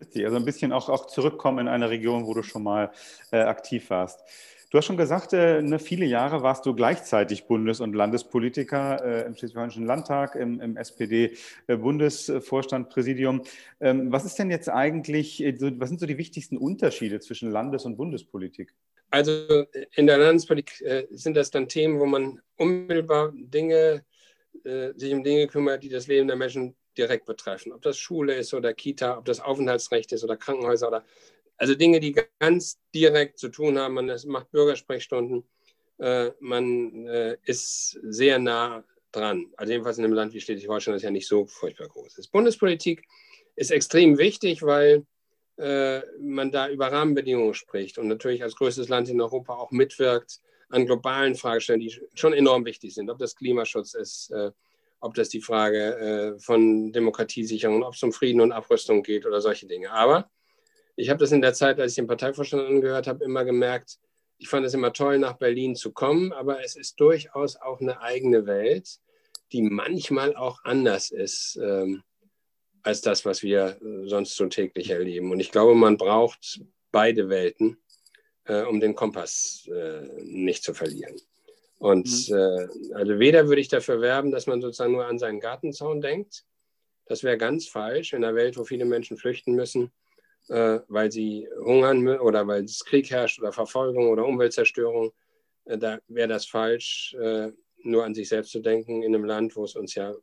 [0.00, 2.92] Also ein bisschen auch, auch zurückkommen in eine Region, wo du schon mal
[3.32, 4.20] äh, aktiv warst.
[4.70, 9.24] Du hast schon gesagt, äh, ne, viele Jahre warst du gleichzeitig Bundes- und Landespolitiker äh,
[9.26, 13.44] im Schleswig-Holsteinischen Landtag, im, im SPD-Bundesvorstand, Präsidium.
[13.80, 17.86] Ähm, was ist denn jetzt eigentlich, äh, was sind so die wichtigsten Unterschiede zwischen Landes-
[17.86, 18.74] und Bundespolitik?
[19.10, 24.04] Also in der Landespolitik äh, sind das dann Themen, wo man unmittelbar Dinge,
[24.64, 27.72] äh, sich um Dinge kümmert, die das Leben der Menschen direkt betreffen.
[27.72, 31.04] Ob das Schule ist oder Kita, ob das Aufenthaltsrecht ist oder Krankenhäuser oder
[31.58, 33.94] also Dinge, die ganz direkt zu tun haben.
[33.94, 35.44] Man macht Bürgersprechstunden.
[35.98, 39.46] Äh, man äh, ist sehr nah dran.
[39.56, 42.28] Also jedenfalls in einem Land wie Schleswig-Holstein das ja nicht so furchtbar groß ist.
[42.28, 43.04] Bundespolitik
[43.56, 45.04] ist extrem wichtig, weil
[45.56, 50.40] äh, man da über Rahmenbedingungen spricht und natürlich als größtes Land in Europa auch mitwirkt
[50.68, 53.10] an globalen Fragestellungen, die schon enorm wichtig sind.
[53.10, 54.30] Ob das Klimaschutz ist,
[55.00, 59.66] ob das die Frage von Demokratiesicherung, ob es um Frieden und Abrüstung geht oder solche
[59.66, 59.90] Dinge.
[59.90, 60.30] Aber
[60.98, 63.98] ich habe das in der Zeit, als ich den Parteivorstand angehört habe, immer gemerkt,
[64.36, 68.00] ich fand es immer toll, nach Berlin zu kommen, aber es ist durchaus auch eine
[68.00, 68.98] eigene Welt,
[69.52, 72.02] die manchmal auch anders ist ähm,
[72.82, 75.30] als das, was wir sonst so täglich erleben.
[75.30, 77.78] Und ich glaube, man braucht beide Welten,
[78.44, 81.16] äh, um den Kompass äh, nicht zu verlieren.
[81.78, 82.36] Und mhm.
[82.36, 86.44] äh, also weder würde ich dafür werben, dass man sozusagen nur an seinen Gartenzaun denkt.
[87.06, 89.92] Das wäre ganz falsch in einer Welt, wo viele Menschen flüchten müssen,
[90.48, 95.12] äh, weil sie hungern oder weil es Krieg herrscht oder Verfolgung oder Umweltzerstörung.
[95.64, 99.56] Äh, da wäre das falsch, äh, nur an sich selbst zu denken in einem Land,
[99.56, 100.14] wo es uns ja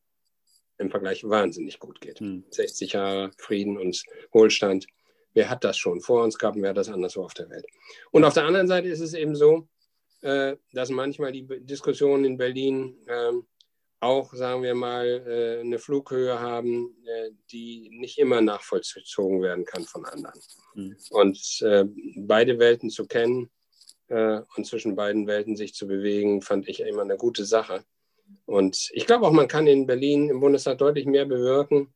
[0.77, 2.21] im Vergleich wahnsinnig gut geht.
[2.21, 2.43] Mhm.
[2.49, 4.88] 60 Jahre Frieden und Wohlstand.
[5.33, 7.65] Wer hat das schon vor uns gehabt und wer hat das anderswo auf der Welt?
[8.11, 9.67] Und auf der anderen Seite ist es eben so,
[10.21, 13.45] äh, dass manchmal die Diskussionen in Berlin ähm,
[14.05, 19.83] auch, sagen wir mal, äh, eine Flughöhe haben, äh, die nicht immer nachvollzogen werden kann
[19.83, 20.39] von anderen.
[20.75, 20.97] Mhm.
[21.09, 21.63] Und
[22.17, 23.49] beide Welten zu kennen
[24.07, 27.83] und zwischen beiden Welten sich zu bewegen, fand ich immer eine gute Sache.
[28.45, 31.93] Und ich glaube auch, man kann in Berlin im Bundestag deutlich mehr bewirken,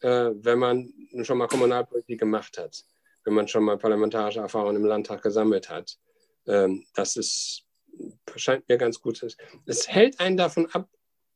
[0.00, 2.84] wenn man schon mal Kommunalpolitik gemacht hat,
[3.24, 5.98] wenn man schon mal parlamentarische Erfahrungen im Landtag gesammelt hat
[6.46, 7.64] ähm, das ist,
[8.36, 9.22] scheint mir ganz gut.
[9.66, 10.88] Es hält einen davon ab,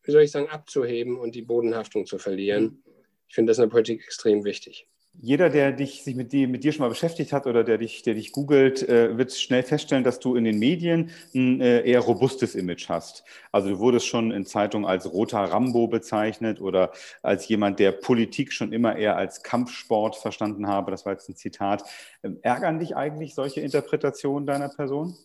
[0.04, 2.82] wie soll ich sagen, abzuheben und die Bodenhaftung zu verlieren.
[3.28, 4.86] Ich finde das in der Politik extrem wichtig.
[5.20, 8.02] Jeder, der dich, sich mit, die, mit dir schon mal beschäftigt hat oder der dich,
[8.02, 12.00] der dich googelt, äh, wird schnell feststellen, dass du in den Medien ein äh, eher
[12.00, 13.24] robustes Image hast.
[13.52, 18.52] Also du wurdest schon in Zeitungen als roter Rambo bezeichnet oder als jemand, der Politik
[18.52, 20.90] schon immer eher als Kampfsport verstanden habe.
[20.90, 21.84] Das war jetzt ein Zitat.
[22.24, 25.16] Ähm, ärgern dich eigentlich solche Interpretationen deiner Person?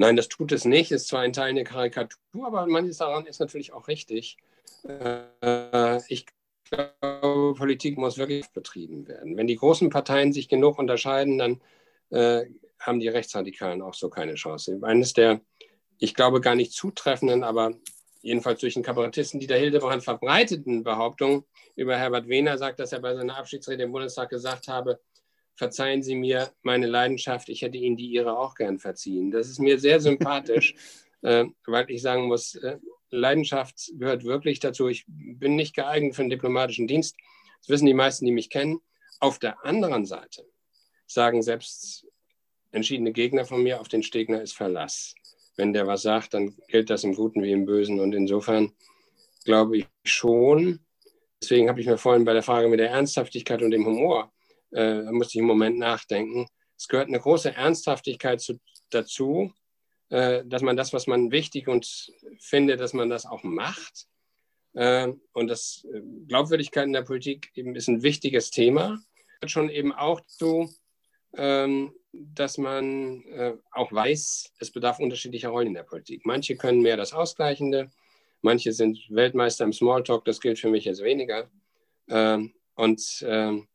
[0.00, 0.90] Nein, das tut es nicht.
[0.92, 4.38] Es ist zwar ein Teil eine Karikatur, aber manches daran ist natürlich auch richtig.
[4.88, 6.24] Äh, ich
[6.70, 9.36] glaube, Politik muss wirklich betrieben werden.
[9.36, 11.60] Wenn die großen Parteien sich genug unterscheiden, dann
[12.08, 12.46] äh,
[12.78, 14.78] haben die Rechtsradikalen auch so keine Chance.
[14.80, 15.42] Eines der,
[15.98, 17.74] ich glaube, gar nicht zutreffenden, aber
[18.22, 21.44] jedenfalls durch den Kabarettisten Dieter Hildebrand verbreiteten Behauptungen
[21.76, 24.98] über Herbert Wehner sagt, dass er bei seiner Abschiedsrede im Bundestag gesagt habe,
[25.60, 29.30] verzeihen Sie mir meine Leidenschaft, ich hätte Ihnen die Ihre auch gern verziehen.
[29.30, 30.74] Das ist mir sehr sympathisch,
[31.20, 32.78] äh, weil ich sagen muss, äh,
[33.10, 34.88] Leidenschaft gehört wirklich dazu.
[34.88, 37.14] Ich bin nicht geeignet für einen diplomatischen Dienst.
[37.60, 38.80] Das wissen die meisten, die mich kennen.
[39.18, 40.46] Auf der anderen Seite
[41.06, 42.06] sagen selbst
[42.70, 45.14] entschiedene Gegner von mir, auf den Stegner ist Verlass.
[45.56, 48.00] Wenn der was sagt, dann gilt das im Guten wie im Bösen.
[48.00, 48.72] Und insofern
[49.44, 50.80] glaube ich schon,
[51.42, 54.32] deswegen habe ich mir vorhin bei der Frage mit der Ernsthaftigkeit und dem Humor,
[54.70, 56.48] äh, da musste ich einen Moment nachdenken.
[56.76, 58.58] Es gehört eine große Ernsthaftigkeit zu,
[58.90, 59.52] dazu,
[60.10, 64.06] äh, dass man das, was man wichtig und findet, dass man das auch macht.
[64.74, 69.00] Äh, und das äh, Glaubwürdigkeit in der Politik eben ist ein wichtiges Thema.
[69.46, 70.68] Schon eben auch zu,
[71.34, 73.22] ähm, dass man
[73.70, 76.26] auch weiß, es bedarf unterschiedlicher Rollen in der Politik.
[76.26, 77.88] Manche können mehr das Ausgleichende,
[78.42, 81.48] manche sind Weltmeister im Smalltalk, das gilt für mich jetzt weniger.
[82.08, 83.68] Ähm, und ähm,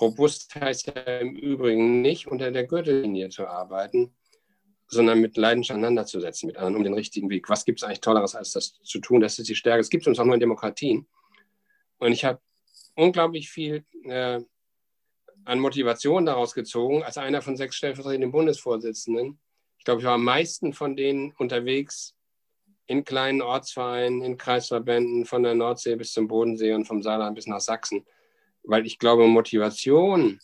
[0.00, 4.14] robust heißt ja im Übrigen nicht, unter der Gürtellinie zu arbeiten,
[4.88, 7.48] sondern mit Leidenschaft auseinanderzusetzen mit anderen um den richtigen Weg.
[7.48, 9.20] Was gibt es eigentlich Tolleres, als das zu tun?
[9.20, 9.80] Das ist die Stärke.
[9.80, 11.06] Es gibt uns auch nur in Demokratien.
[11.98, 12.40] Und ich habe
[12.94, 14.40] unglaublich viel äh,
[15.44, 19.40] an Motivation daraus gezogen, als einer von sechs stellvertretenden Bundesvorsitzenden.
[19.78, 22.14] Ich glaube, ich war am meisten von denen unterwegs
[22.86, 27.46] in kleinen Ortsvereinen, in Kreisverbänden, von der Nordsee bis zum Bodensee und vom Saarland bis
[27.46, 28.04] nach Sachsen.
[28.64, 30.40] Weil ich glaube, Motivation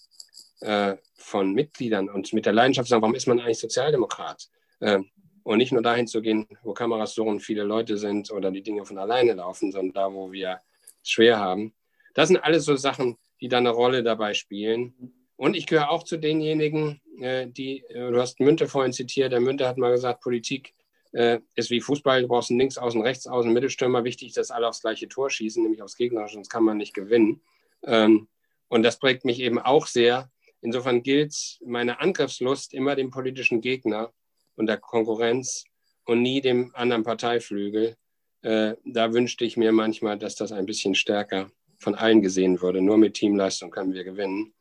[0.60, 4.48] äh, von Mitgliedern und mit der Leidenschaft sagen, warum ist man eigentlich Sozialdemokrat?
[4.80, 5.00] Äh,
[5.44, 8.62] und nicht nur dahin zu gehen, wo Kameras so und viele Leute sind oder die
[8.62, 10.60] Dinge von alleine laufen, sondern da, wo wir
[11.02, 11.72] es schwer haben.
[12.14, 15.14] Das sind alles so Sachen, die da eine Rolle dabei spielen.
[15.36, 19.40] Und ich gehöre auch zu denjenigen, äh, die, äh, du hast Münte vorhin zitiert, der
[19.40, 20.74] Münte hat mal gesagt, Politik
[21.12, 24.68] äh, ist wie Fußball, du brauchst einen Links außen, rechts außen, Mittelstürmer, wichtig, dass alle
[24.68, 27.40] aufs gleiche Tor schießen, nämlich aufs Gegnerische, sonst kann man nicht gewinnen.
[27.84, 28.28] Ähm,
[28.68, 30.30] und das prägt mich eben auch sehr.
[30.60, 34.12] Insofern gilt meine Angriffslust immer dem politischen Gegner
[34.56, 35.64] und der Konkurrenz
[36.04, 37.96] und nie dem anderen Parteiflügel.
[38.42, 42.82] Äh, da wünschte ich mir manchmal, dass das ein bisschen stärker von allen gesehen würde.
[42.82, 44.54] Nur mit Teamleistung können wir gewinnen.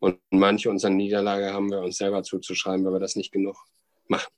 [0.00, 3.56] Und manche unserer Niederlage haben wir uns selber zuzuschreiben, weil wir das nicht genug
[4.06, 4.37] machen.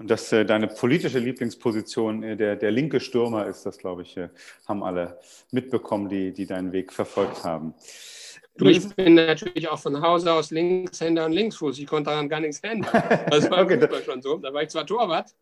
[0.00, 4.16] Und dass äh, deine politische Lieblingsposition äh, der, der linke Stürmer ist, das glaube ich,
[4.16, 4.30] äh,
[4.66, 7.74] haben alle mitbekommen, die, die deinen Weg verfolgt haben.
[8.56, 11.78] Du, ich bin natürlich auch von Hause aus Linkshänder und Linksfuß.
[11.78, 12.90] Ich konnte daran gar nichts ändern.
[13.30, 13.78] Das war okay.
[14.02, 14.38] schon so.
[14.38, 15.34] Da war ich zwar Torwart,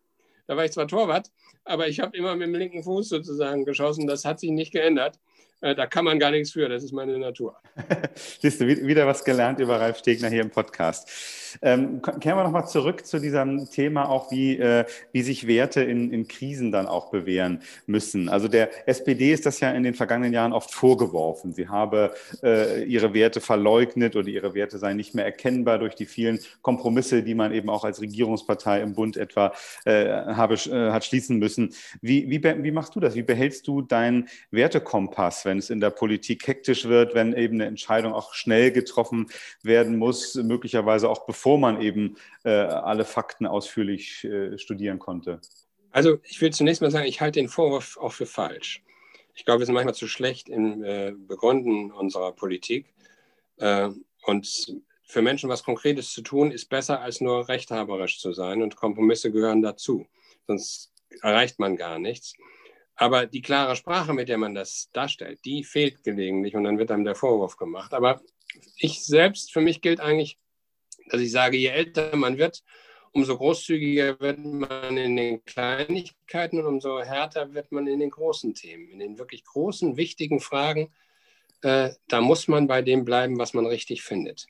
[0.45, 1.31] da war ich zwar Torwart,
[1.63, 4.07] aber ich habe immer mit dem linken Fuß sozusagen geschossen.
[4.07, 5.19] Das hat sich nicht geändert.
[5.61, 7.57] Äh, da kann man gar nichts für, das ist meine Natur.
[8.39, 11.09] Siehst du, wieder was gelernt über Ralf Stegner hier im Podcast.
[11.61, 16.11] Ähm, kehren wir nochmal zurück zu diesem Thema auch, wie, äh, wie sich Werte in,
[16.11, 18.29] in Krisen dann auch bewähren müssen.
[18.29, 21.53] Also der SPD ist das ja in den vergangenen Jahren oft vorgeworfen.
[21.53, 26.05] Sie habe äh, ihre Werte verleugnet oder ihre Werte seien nicht mehr erkennbar durch die
[26.05, 29.53] vielen Kompromisse, die man eben auch als Regierungspartei im Bund etwa
[29.85, 31.73] äh, habe, äh, hat schließen müssen.
[32.01, 33.15] Wie, wie, wie machst du das?
[33.15, 35.48] Wie behältst du deinen Wertekompass?
[35.49, 39.29] Wenn es in der Politik hektisch wird, wenn eben eine Entscheidung auch schnell getroffen
[39.63, 45.41] werden muss, möglicherweise auch bevor man eben äh, alle Fakten ausführlich äh, studieren konnte?
[45.91, 48.83] Also ich will zunächst mal sagen, ich halte den Vorwurf auch für falsch.
[49.33, 52.93] Ich glaube, wir sind manchmal zu schlecht im äh, Begründen unserer Politik.
[53.57, 53.89] Äh,
[54.25, 58.61] und für Menschen was Konkretes zu tun, ist besser, als nur rechthaberisch zu sein.
[58.61, 60.05] Und Kompromisse gehören dazu.
[60.45, 62.35] Sonst erreicht man gar nichts.
[63.01, 66.91] Aber die klare Sprache, mit der man das darstellt, die fehlt gelegentlich und dann wird
[66.91, 67.93] einem der Vorwurf gemacht.
[67.93, 68.21] Aber
[68.75, 70.37] ich selbst, für mich gilt eigentlich,
[71.07, 72.61] dass ich sage, je älter man wird,
[73.13, 78.53] umso großzügiger wird man in den Kleinigkeiten und umso härter wird man in den großen
[78.53, 80.91] Themen, in den wirklich großen, wichtigen Fragen.
[81.61, 84.47] Äh, da muss man bei dem bleiben, was man richtig findet.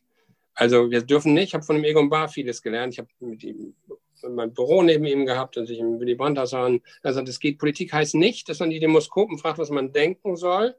[0.56, 3.44] Also wir dürfen nicht, ich habe von dem Egon Bar vieles gelernt, ich habe mit
[3.44, 3.76] ihm
[4.28, 6.82] mein Büro neben ihm gehabt und sich im Willy Brandt an.
[7.04, 10.76] Also das geht, Politik heißt nicht, dass man die Demoskopen fragt, was man denken soll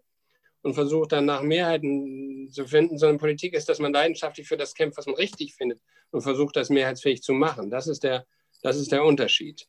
[0.62, 4.74] und versucht dann nach Mehrheiten zu finden, sondern Politik ist, dass man leidenschaftlich für das
[4.74, 7.70] kämpft, was man richtig findet und versucht, das mehrheitsfähig zu machen.
[7.70, 8.26] Das ist der,
[8.62, 9.66] das ist der Unterschied.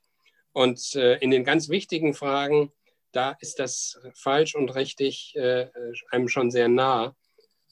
[0.53, 2.71] Und äh, in den ganz wichtigen Fragen,
[3.11, 5.67] da ist das falsch und richtig äh,
[6.09, 7.15] einem schon sehr nah.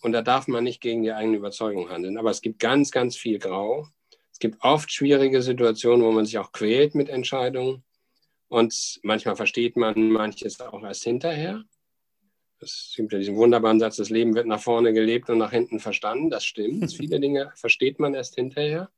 [0.01, 2.17] Und da darf man nicht gegen die eigene Überzeugung handeln.
[2.17, 3.87] Aber es gibt ganz, ganz viel Grau.
[4.39, 7.83] Es gibt oft schwierige Situationen, wo man sich auch quält mit Entscheidungen.
[8.47, 11.65] Und manchmal versteht man manches auch erst hinterher.
[12.61, 15.81] Es gibt ja diesen wunderbaren Satz, das Leben wird nach vorne gelebt und nach hinten
[15.81, 16.29] verstanden.
[16.29, 16.89] Das stimmt.
[16.95, 18.89] Viele Dinge versteht man erst hinterher.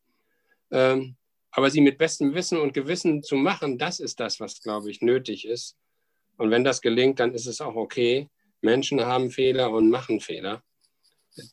[0.70, 1.16] Ähm,
[1.50, 5.02] aber sie mit bestem Wissen und Gewissen zu machen, das ist das, was, glaube ich,
[5.02, 5.76] nötig ist.
[6.38, 8.30] Und wenn das gelingt, dann ist es auch okay.
[8.62, 10.62] Menschen haben Fehler und machen Fehler.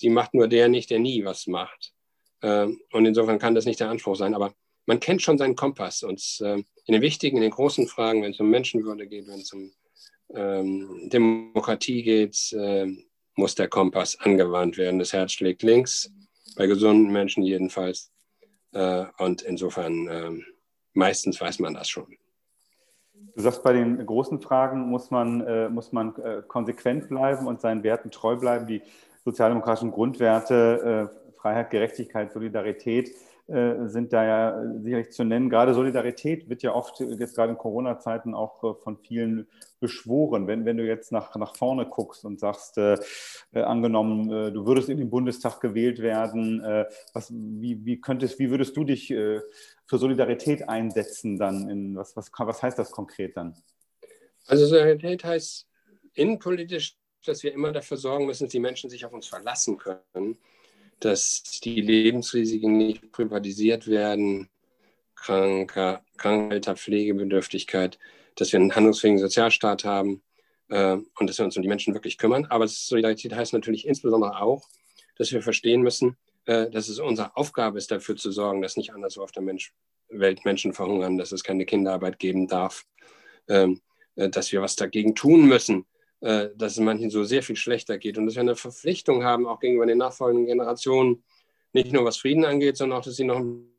[0.02, 1.94] Die macht nur der nicht, der nie was macht.
[2.42, 4.34] Ähm, und insofern kann das nicht der Anspruch sein.
[4.34, 4.52] Aber
[4.86, 6.02] man kennt schon seinen Kompass.
[6.02, 9.40] Und ähm, in den wichtigen, in den großen Fragen, wenn es um Menschenwürde geht, wenn
[9.40, 9.70] es um
[10.34, 12.54] ähm, Demokratie geht,
[13.34, 14.98] muss der Kompass angewandt werden.
[14.98, 16.10] Das Herz schlägt links,
[16.56, 18.10] bei gesunden Menschen jedenfalls.
[18.72, 20.44] Äh, und insofern,
[20.92, 22.18] meistens weiß man das schon.
[23.38, 27.60] Du sagst, bei den großen Fragen muss man, äh, muss man äh, konsequent bleiben und
[27.60, 28.66] seinen Werten treu bleiben.
[28.66, 28.82] Die
[29.24, 33.14] sozialdemokratischen Grundwerte Freiheit, Gerechtigkeit, Solidarität
[33.48, 35.48] äh, sind da ja sicherlich zu nennen.
[35.48, 39.48] Gerade Solidarität wird ja oft jetzt gerade in Corona-Zeiten auch äh, von vielen
[39.80, 40.46] beschworen.
[40.46, 42.98] Wenn, wenn du jetzt nach, nach vorne guckst und sagst, äh,
[43.52, 46.60] äh, angenommen, äh, du würdest in den Bundestag gewählt werden,
[47.14, 49.42] was, wie, wie, könntest, wie würdest du dich für
[49.86, 51.70] Solidarität einsetzen dann?
[51.70, 53.54] In, was, was, was heißt das konkret dann?
[54.46, 55.66] Also Solidarität heißt
[56.12, 60.36] innenpolitisch, dass wir immer dafür sorgen müssen, dass die Menschen sich auf uns verlassen können
[61.00, 64.48] dass die Lebensrisiken nicht privatisiert werden,
[65.14, 67.98] Kranker, Krankheit, Pflegebedürftigkeit,
[68.36, 70.22] dass wir einen handlungsfähigen Sozialstaat haben
[70.68, 72.46] äh, und dass wir uns um die Menschen wirklich kümmern.
[72.46, 74.68] Aber Solidarität heißt natürlich insbesondere auch,
[75.16, 78.92] dass wir verstehen müssen, äh, dass es unsere Aufgabe ist, dafür zu sorgen, dass nicht
[78.92, 79.74] anderswo auf der Mensch,
[80.10, 82.86] Welt Menschen verhungern, dass es keine Kinderarbeit geben darf,
[83.48, 83.82] ähm,
[84.16, 85.84] äh, dass wir was dagegen tun müssen,
[86.20, 89.46] äh, dass es manchen so sehr viel schlechter geht und dass wir eine Verpflichtung haben,
[89.46, 91.22] auch gegenüber den nachfolgenden Generationen,
[91.72, 93.70] nicht nur was Frieden angeht, sondern auch, dass sie noch einen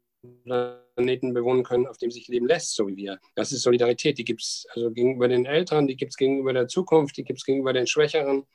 [0.96, 3.20] Planeten bewohnen können, auf dem sich leben lässt, so wie wir.
[3.36, 6.68] Das ist Solidarität, die gibt es also gegenüber den Eltern, die gibt es gegenüber der
[6.68, 8.46] Zukunft, die gibt es gegenüber den Schwächeren,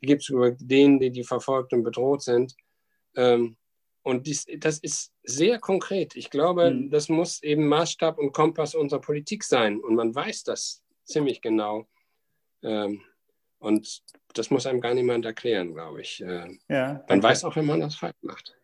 [0.00, 2.54] die gibt es gegenüber denen, die, die verfolgt und bedroht sind.
[3.16, 3.56] Ähm,
[4.02, 6.16] und dies, das ist sehr konkret.
[6.16, 6.90] Ich glaube, mhm.
[6.90, 9.80] das muss eben Maßstab und Kompass unserer Politik sein.
[9.80, 11.86] Und man weiß das ziemlich genau.
[12.62, 13.02] Ähm,
[13.58, 14.02] und
[14.34, 16.22] das muss einem gar niemand erklären, glaube ich.
[16.22, 18.58] Äh, ja, man weiß auch, wenn man das falsch macht.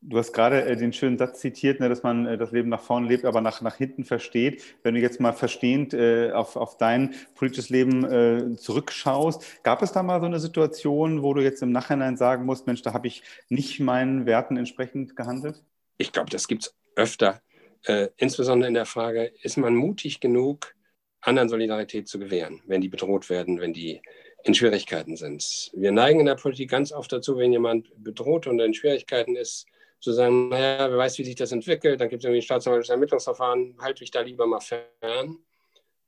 [0.00, 2.80] Du hast gerade äh, den schönen Satz zitiert, ne, dass man äh, das Leben nach
[2.80, 4.62] vorne lebt, aber nach, nach hinten versteht.
[4.84, 9.90] Wenn du jetzt mal verstehend äh, auf, auf dein politisches Leben äh, zurückschaust, gab es
[9.90, 13.08] da mal so eine Situation, wo du jetzt im Nachhinein sagen musst, Mensch, da habe
[13.08, 15.64] ich nicht meinen Werten entsprechend gehandelt?
[15.96, 17.42] Ich glaube, das gibt es öfter.
[17.84, 20.74] Äh, insbesondere in der Frage, ist man mutig genug,
[21.20, 24.00] anderen Solidarität zu gewähren, wenn die bedroht werden, wenn die
[24.44, 25.70] in Schwierigkeiten sind.
[25.74, 29.66] Wir neigen in der Politik ganz oft dazu, wenn jemand bedroht und in Schwierigkeiten ist,
[30.00, 32.90] zu sagen, naja, wer weiß, wie sich das entwickelt, dann gibt es irgendwie ein staatsanwaltliches
[32.90, 35.38] Ermittlungsverfahren, halte ich da lieber mal fern.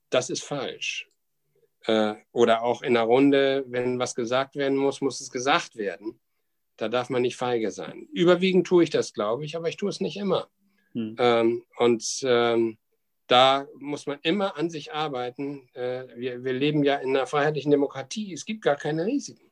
[0.09, 1.09] Das ist falsch.
[1.85, 6.19] Äh, oder auch in der Runde, wenn was gesagt werden muss, muss es gesagt werden.
[6.77, 8.07] Da darf man nicht feige sein.
[8.13, 10.49] Überwiegend tue ich das, glaube ich, aber ich tue es nicht immer.
[10.93, 11.15] Hm.
[11.19, 12.77] Ähm, und ähm,
[13.31, 15.69] da muss man immer an sich arbeiten.
[15.73, 18.33] Äh, wir, wir leben ja in einer freiheitlichen Demokratie.
[18.33, 19.49] Es gibt gar keine Risiken.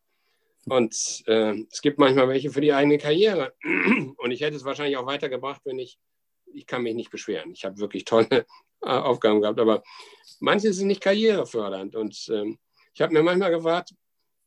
[0.65, 3.53] Und äh, es gibt manchmal welche für die eigene Karriere.
[4.17, 5.97] Und ich hätte es wahrscheinlich auch weitergebracht, wenn ich,
[6.53, 7.53] ich kann mich nicht beschweren.
[7.53, 8.45] Ich habe wirklich tolle
[8.82, 9.82] äh, Aufgaben gehabt, aber
[10.41, 11.95] manche sind nicht karrierefördernd.
[11.95, 12.57] Und äh,
[12.93, 13.95] ich habe mir manchmal gefragt,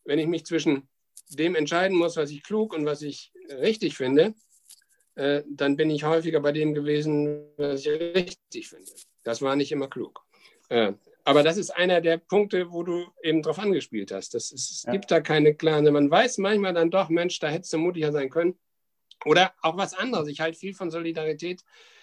[0.04, 0.90] wenn ich mich zwischen
[1.30, 4.34] dem entscheiden muss, was ich klug und was ich richtig finde,
[5.14, 8.92] äh, dann bin ich häufiger bei dem gewesen, was ich richtig finde.
[9.22, 10.24] Das war nicht immer klug.
[10.68, 10.92] Äh,
[11.24, 14.34] aber das ist einer der Punkte, wo du eben drauf angespielt hast.
[14.34, 14.92] Das ist, es ja.
[14.92, 15.90] gibt da keine klare.
[15.90, 18.58] Man weiß manchmal dann doch, Mensch, da hättest du mutiger sein können.
[19.24, 20.28] Oder auch was anderes.
[20.28, 21.62] Ich halte viel von Solidarität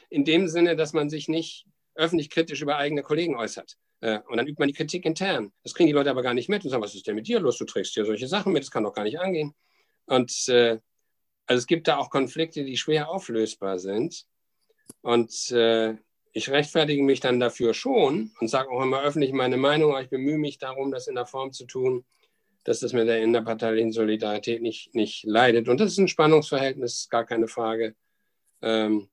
[0.10, 1.66] in dem Sinne, dass man sich nicht
[1.96, 3.78] öffentlich kritisch über eigene Kollegen äußert.
[4.00, 5.52] Äh, und dann übt man die Kritik intern.
[5.64, 7.42] Das kriegen die Leute aber gar nicht mit und sagen, was ist denn mit dir
[7.42, 7.58] los?
[7.58, 9.54] Du trägst hier solche Sachen mit, das kann doch gar nicht angehen.
[10.06, 10.80] Und äh,
[11.46, 14.26] also es gibt da auch Konflikte, die schwer auflösbar sind.
[15.02, 15.52] Und
[16.32, 20.10] ich rechtfertige mich dann dafür schon und sage auch immer öffentlich meine Meinung, aber ich
[20.10, 22.06] bemühe mich darum, das in der Form zu tun,
[22.64, 25.70] dass das mit der innerparteilichen Solidarität nicht, nicht leidet.
[25.70, 27.96] Und das ist ein Spannungsverhältnis, gar keine Frage.
[28.62, 29.10] Ähm,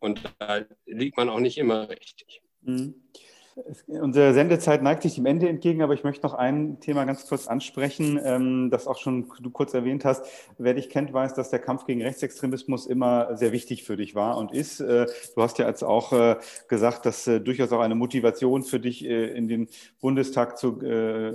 [0.00, 2.42] und da liegt man auch nicht immer richtig.
[2.60, 2.94] Mhm.
[3.86, 7.46] Unsere Sendezeit neigt sich dem Ende entgegen, aber ich möchte noch ein Thema ganz kurz
[7.46, 10.26] ansprechen, ähm, das auch schon du kurz erwähnt hast.
[10.58, 14.38] Wer dich kennt, weiß, dass der Kampf gegen Rechtsextremismus immer sehr wichtig für dich war
[14.38, 14.80] und ist.
[14.80, 16.36] Äh, du hast ja jetzt auch äh,
[16.66, 19.68] gesagt, dass äh, durchaus auch eine Motivation für dich in den
[20.00, 20.78] Bundestag zu,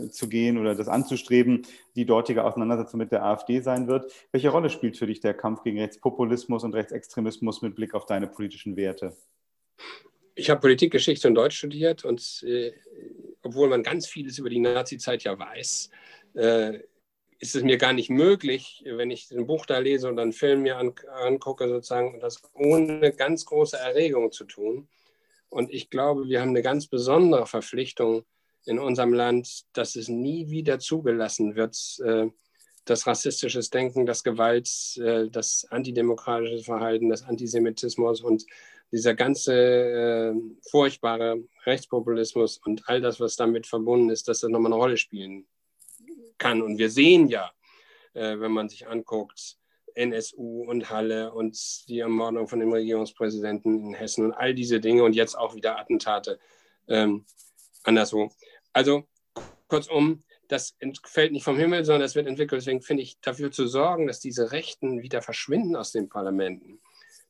[0.10, 1.64] zu gehen oder das anzustreben,
[1.96, 4.12] die dortige Auseinandersetzung mit der AfD sein wird.
[4.32, 8.28] Welche Rolle spielt für dich der Kampf gegen Rechtspopulismus und Rechtsextremismus mit Blick auf deine
[8.28, 9.14] politischen Werte?
[10.40, 12.72] Ich habe Politikgeschichte und Deutsch studiert und äh,
[13.42, 15.90] obwohl man ganz vieles über die Nazi-Zeit ja weiß,
[16.36, 16.80] äh,
[17.40, 20.62] ist es mir gar nicht möglich, wenn ich ein Buch da lese und einen Film
[20.62, 20.94] mir an,
[21.26, 24.88] angucke, sozusagen, das ohne ganz große Erregung zu tun.
[25.50, 28.24] Und ich glaube, wir haben eine ganz besondere Verpflichtung
[28.64, 31.76] in unserem Land, dass es nie wieder zugelassen wird,
[32.06, 32.28] äh,
[32.86, 34.70] dass rassistisches Denken, das Gewalt,
[35.04, 38.46] äh, das antidemokratische Verhalten, das Antisemitismus und
[38.92, 40.34] dieser ganze äh,
[40.70, 45.48] furchtbare Rechtspopulismus und all das, was damit verbunden ist, dass das nochmal eine Rolle spielen
[46.38, 46.62] kann.
[46.62, 47.52] Und wir sehen ja,
[48.14, 49.58] äh, wenn man sich anguckt,
[49.96, 55.04] NSU und Halle und die Ermordung von dem Regierungspräsidenten in Hessen und all diese Dinge
[55.04, 56.40] und jetzt auch wieder Attentate
[56.88, 57.26] ähm,
[57.84, 58.32] anderswo.
[58.72, 59.08] Also
[59.68, 62.62] kurzum, das fällt nicht vom Himmel, sondern es wird entwickelt.
[62.62, 66.80] Deswegen finde ich, dafür zu sorgen, dass diese Rechten wieder verschwinden aus den Parlamenten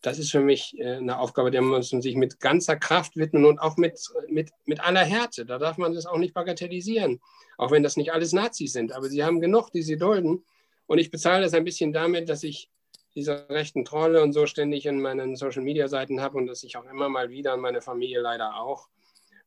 [0.01, 3.45] das ist für mich äh, eine Aufgabe, der muss man sich mit ganzer Kraft widmen
[3.45, 5.45] und auch mit, mit, mit aller Härte.
[5.45, 7.19] Da darf man das auch nicht bagatellisieren,
[7.57, 8.93] auch wenn das nicht alles Nazis sind.
[8.93, 10.45] Aber sie haben genug, die sie dulden.
[10.87, 12.69] Und ich bezahle das ein bisschen damit, dass ich
[13.15, 17.09] diese rechten Trolle und so ständig in meinen Social-Media-Seiten habe und dass ich auch immer
[17.09, 18.87] mal wieder meine Familie leider auch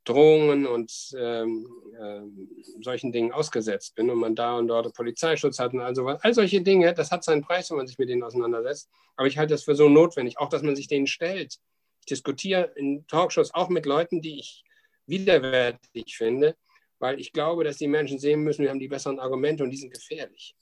[0.04, 1.68] Drohungen und ähm,
[2.00, 2.48] ähm,
[2.80, 6.60] solchen Dingen ausgesetzt bin und man da und dort Polizeischutz hat und also all solche
[6.60, 8.90] Dinge, das hat seinen Preis, wenn man sich mit denen auseinandersetzt.
[9.16, 11.58] Aber ich halte das für so notwendig, auch dass man sich denen stellt.
[12.00, 14.64] Ich diskutiere in Talkshows auch mit Leuten, die ich
[15.06, 16.56] widerwärtig finde,
[16.98, 19.76] weil ich glaube, dass die Menschen sehen müssen, wir haben die besseren Argumente und die
[19.76, 20.56] sind gefährlich.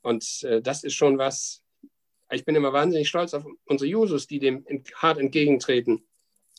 [0.00, 1.62] Und äh, das ist schon was,
[2.30, 6.06] ich bin immer wahnsinnig stolz auf unsere Jusos, die dem hart entgegentreten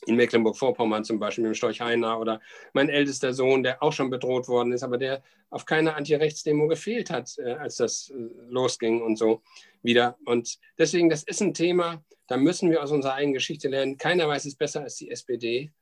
[0.06, 2.40] in Mecklenburg-Vorpommern zum Beispiel mit dem Storch Heiner oder
[2.72, 7.10] mein ältester Sohn, der auch schon bedroht worden ist, aber der auf keiner Antirechtsdemo gefehlt
[7.10, 8.14] hat, äh, als das äh,
[8.48, 9.42] losging und so
[9.82, 10.16] wieder.
[10.24, 13.96] Und deswegen, das ist ein Thema, da müssen wir aus unserer eigenen Geschichte lernen.
[13.96, 15.72] Keiner weiß es besser als die SPD.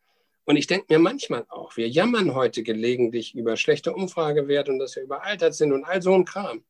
[0.45, 4.95] Und ich denke mir manchmal auch, wir jammern heute gelegentlich über schlechte Umfragewerte und dass
[4.95, 6.65] wir überaltert sind und all so ein Kram.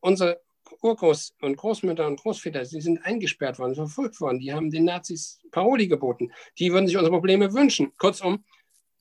[0.00, 0.40] Unsere
[0.82, 4.38] Urgroß- und Großmütter und Großväter, sie sind eingesperrt worden, verfolgt worden.
[4.38, 6.32] Die haben den Nazis Paroli geboten.
[6.58, 7.92] Die würden sich unsere Probleme wünschen.
[7.98, 8.44] Kurzum,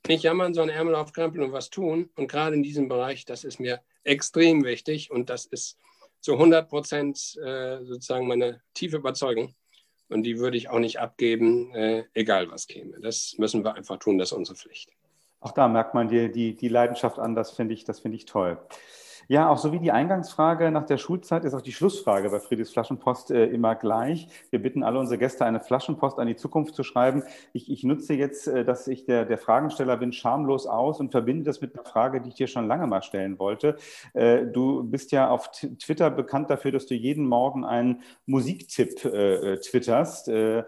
[0.07, 2.09] nicht jammern, sondern Ärmel aufkrempeln und was tun.
[2.15, 5.77] Und gerade in diesem Bereich, das ist mir extrem wichtig und das ist
[6.21, 9.53] zu 100 Prozent äh, sozusagen meine tiefe Überzeugung.
[10.09, 12.99] Und die würde ich auch nicht abgeben, äh, egal was käme.
[13.01, 14.89] Das müssen wir einfach tun, das ist unsere Pflicht.
[15.39, 18.25] Auch da merkt man dir die, die Leidenschaft an, das finde ich, das finde ich
[18.25, 18.57] toll.
[19.29, 22.71] Ja, auch so wie die Eingangsfrage nach der Schulzeit ist auch die Schlussfrage bei Friedrichs
[22.71, 24.29] Flaschenpost äh, immer gleich.
[24.51, 27.23] Wir bitten alle unsere Gäste, eine Flaschenpost an die Zukunft zu schreiben.
[27.51, 31.43] Ich, ich nutze jetzt, äh, dass ich der, der Fragensteller bin, schamlos aus und verbinde
[31.43, 33.75] das mit einer Frage, die ich dir schon lange mal stellen wollte.
[34.13, 39.53] Äh, du bist ja auf Twitter bekannt dafür, dass du jeden Morgen einen Musiktipp äh,
[39.53, 40.29] äh twitterst.
[40.29, 40.63] Äh,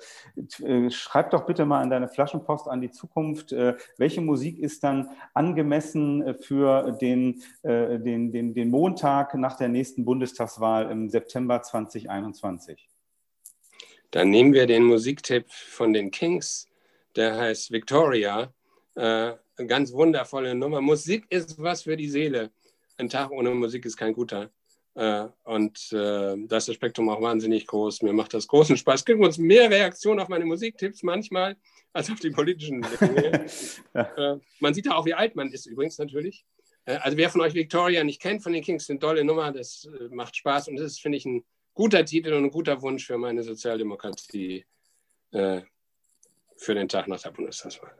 [0.90, 3.54] schreib doch bitte mal an deine Flaschenpost an die Zukunft.
[3.98, 10.90] welche Musik ist dann angemessen für den, den, den den, Montag nach der nächsten Bundestagswahl
[10.92, 12.90] im September 2021?
[14.12, 16.68] Dann nehmen wir den Musiktipp von den Kings,
[17.16, 18.54] der heißt Victoria.
[18.96, 20.82] Äh, eine ganz wundervolle Nummer.
[20.82, 22.52] Musik ist was für die Seele.
[22.98, 24.50] Ein Tag ohne Musik ist kein guter.
[24.96, 28.02] Äh, und äh, das ist das Spektrum auch wahnsinnig groß.
[28.02, 29.02] Mir macht das großen Spaß.
[29.02, 31.56] Es gibt uns mehr Reaktionen auf meine Musiktipps manchmal
[31.94, 33.46] als auf die politischen Dinge.
[33.94, 34.02] ja.
[34.18, 36.46] Äh, man sieht da auch, wie alt man ist übrigens natürlich.
[36.90, 39.86] Äh, also wer von euch Victoria nicht kennt von den Kings, eine tolle Nummer, das
[39.86, 43.06] äh, macht Spaß und das ist, finde ich, ein guter Titel und ein guter Wunsch
[43.06, 44.66] für meine Sozialdemokratie
[45.32, 45.62] äh,
[46.58, 47.94] für den Tag nach der Bundestagswahl.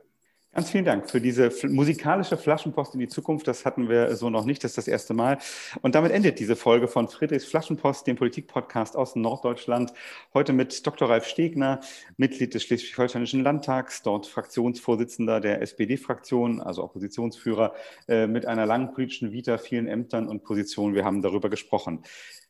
[0.52, 3.46] Ganz vielen Dank für diese musikalische Flaschenpost in die Zukunft.
[3.46, 4.64] Das hatten wir so noch nicht.
[4.64, 5.38] Das ist das erste Mal.
[5.80, 9.92] Und damit endet diese Folge von Friedrichs Flaschenpost, dem Politikpodcast aus Norddeutschland.
[10.34, 11.08] Heute mit Dr.
[11.08, 11.78] Ralf Stegner,
[12.16, 17.72] Mitglied des Schleswig-Holsteinischen Landtags, dort Fraktionsvorsitzender der SPD-Fraktion, also Oppositionsführer,
[18.08, 20.96] äh, mit einer langen politischen Vita, vielen Ämtern und Positionen.
[20.96, 22.02] Wir haben darüber gesprochen.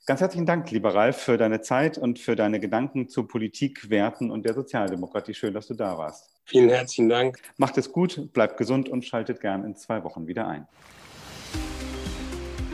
[0.06, 4.30] Ganz herzlichen Dank, lieber Ralf, für deine Zeit und für deine Gedanken zu Politik, Werten
[4.30, 5.34] und der Sozialdemokratie.
[5.34, 6.30] Schön, dass du da warst.
[6.46, 7.38] Vielen herzlichen Dank.
[7.58, 10.66] Macht es gut, bleibt gesund und schaltet gern in zwei Wochen wieder ein.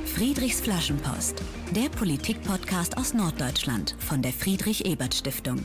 [0.07, 5.59] Friedrichs Flaschenpost, der Politik-Podcast aus Norddeutschland von der Friedrich-Ebert-Stiftung.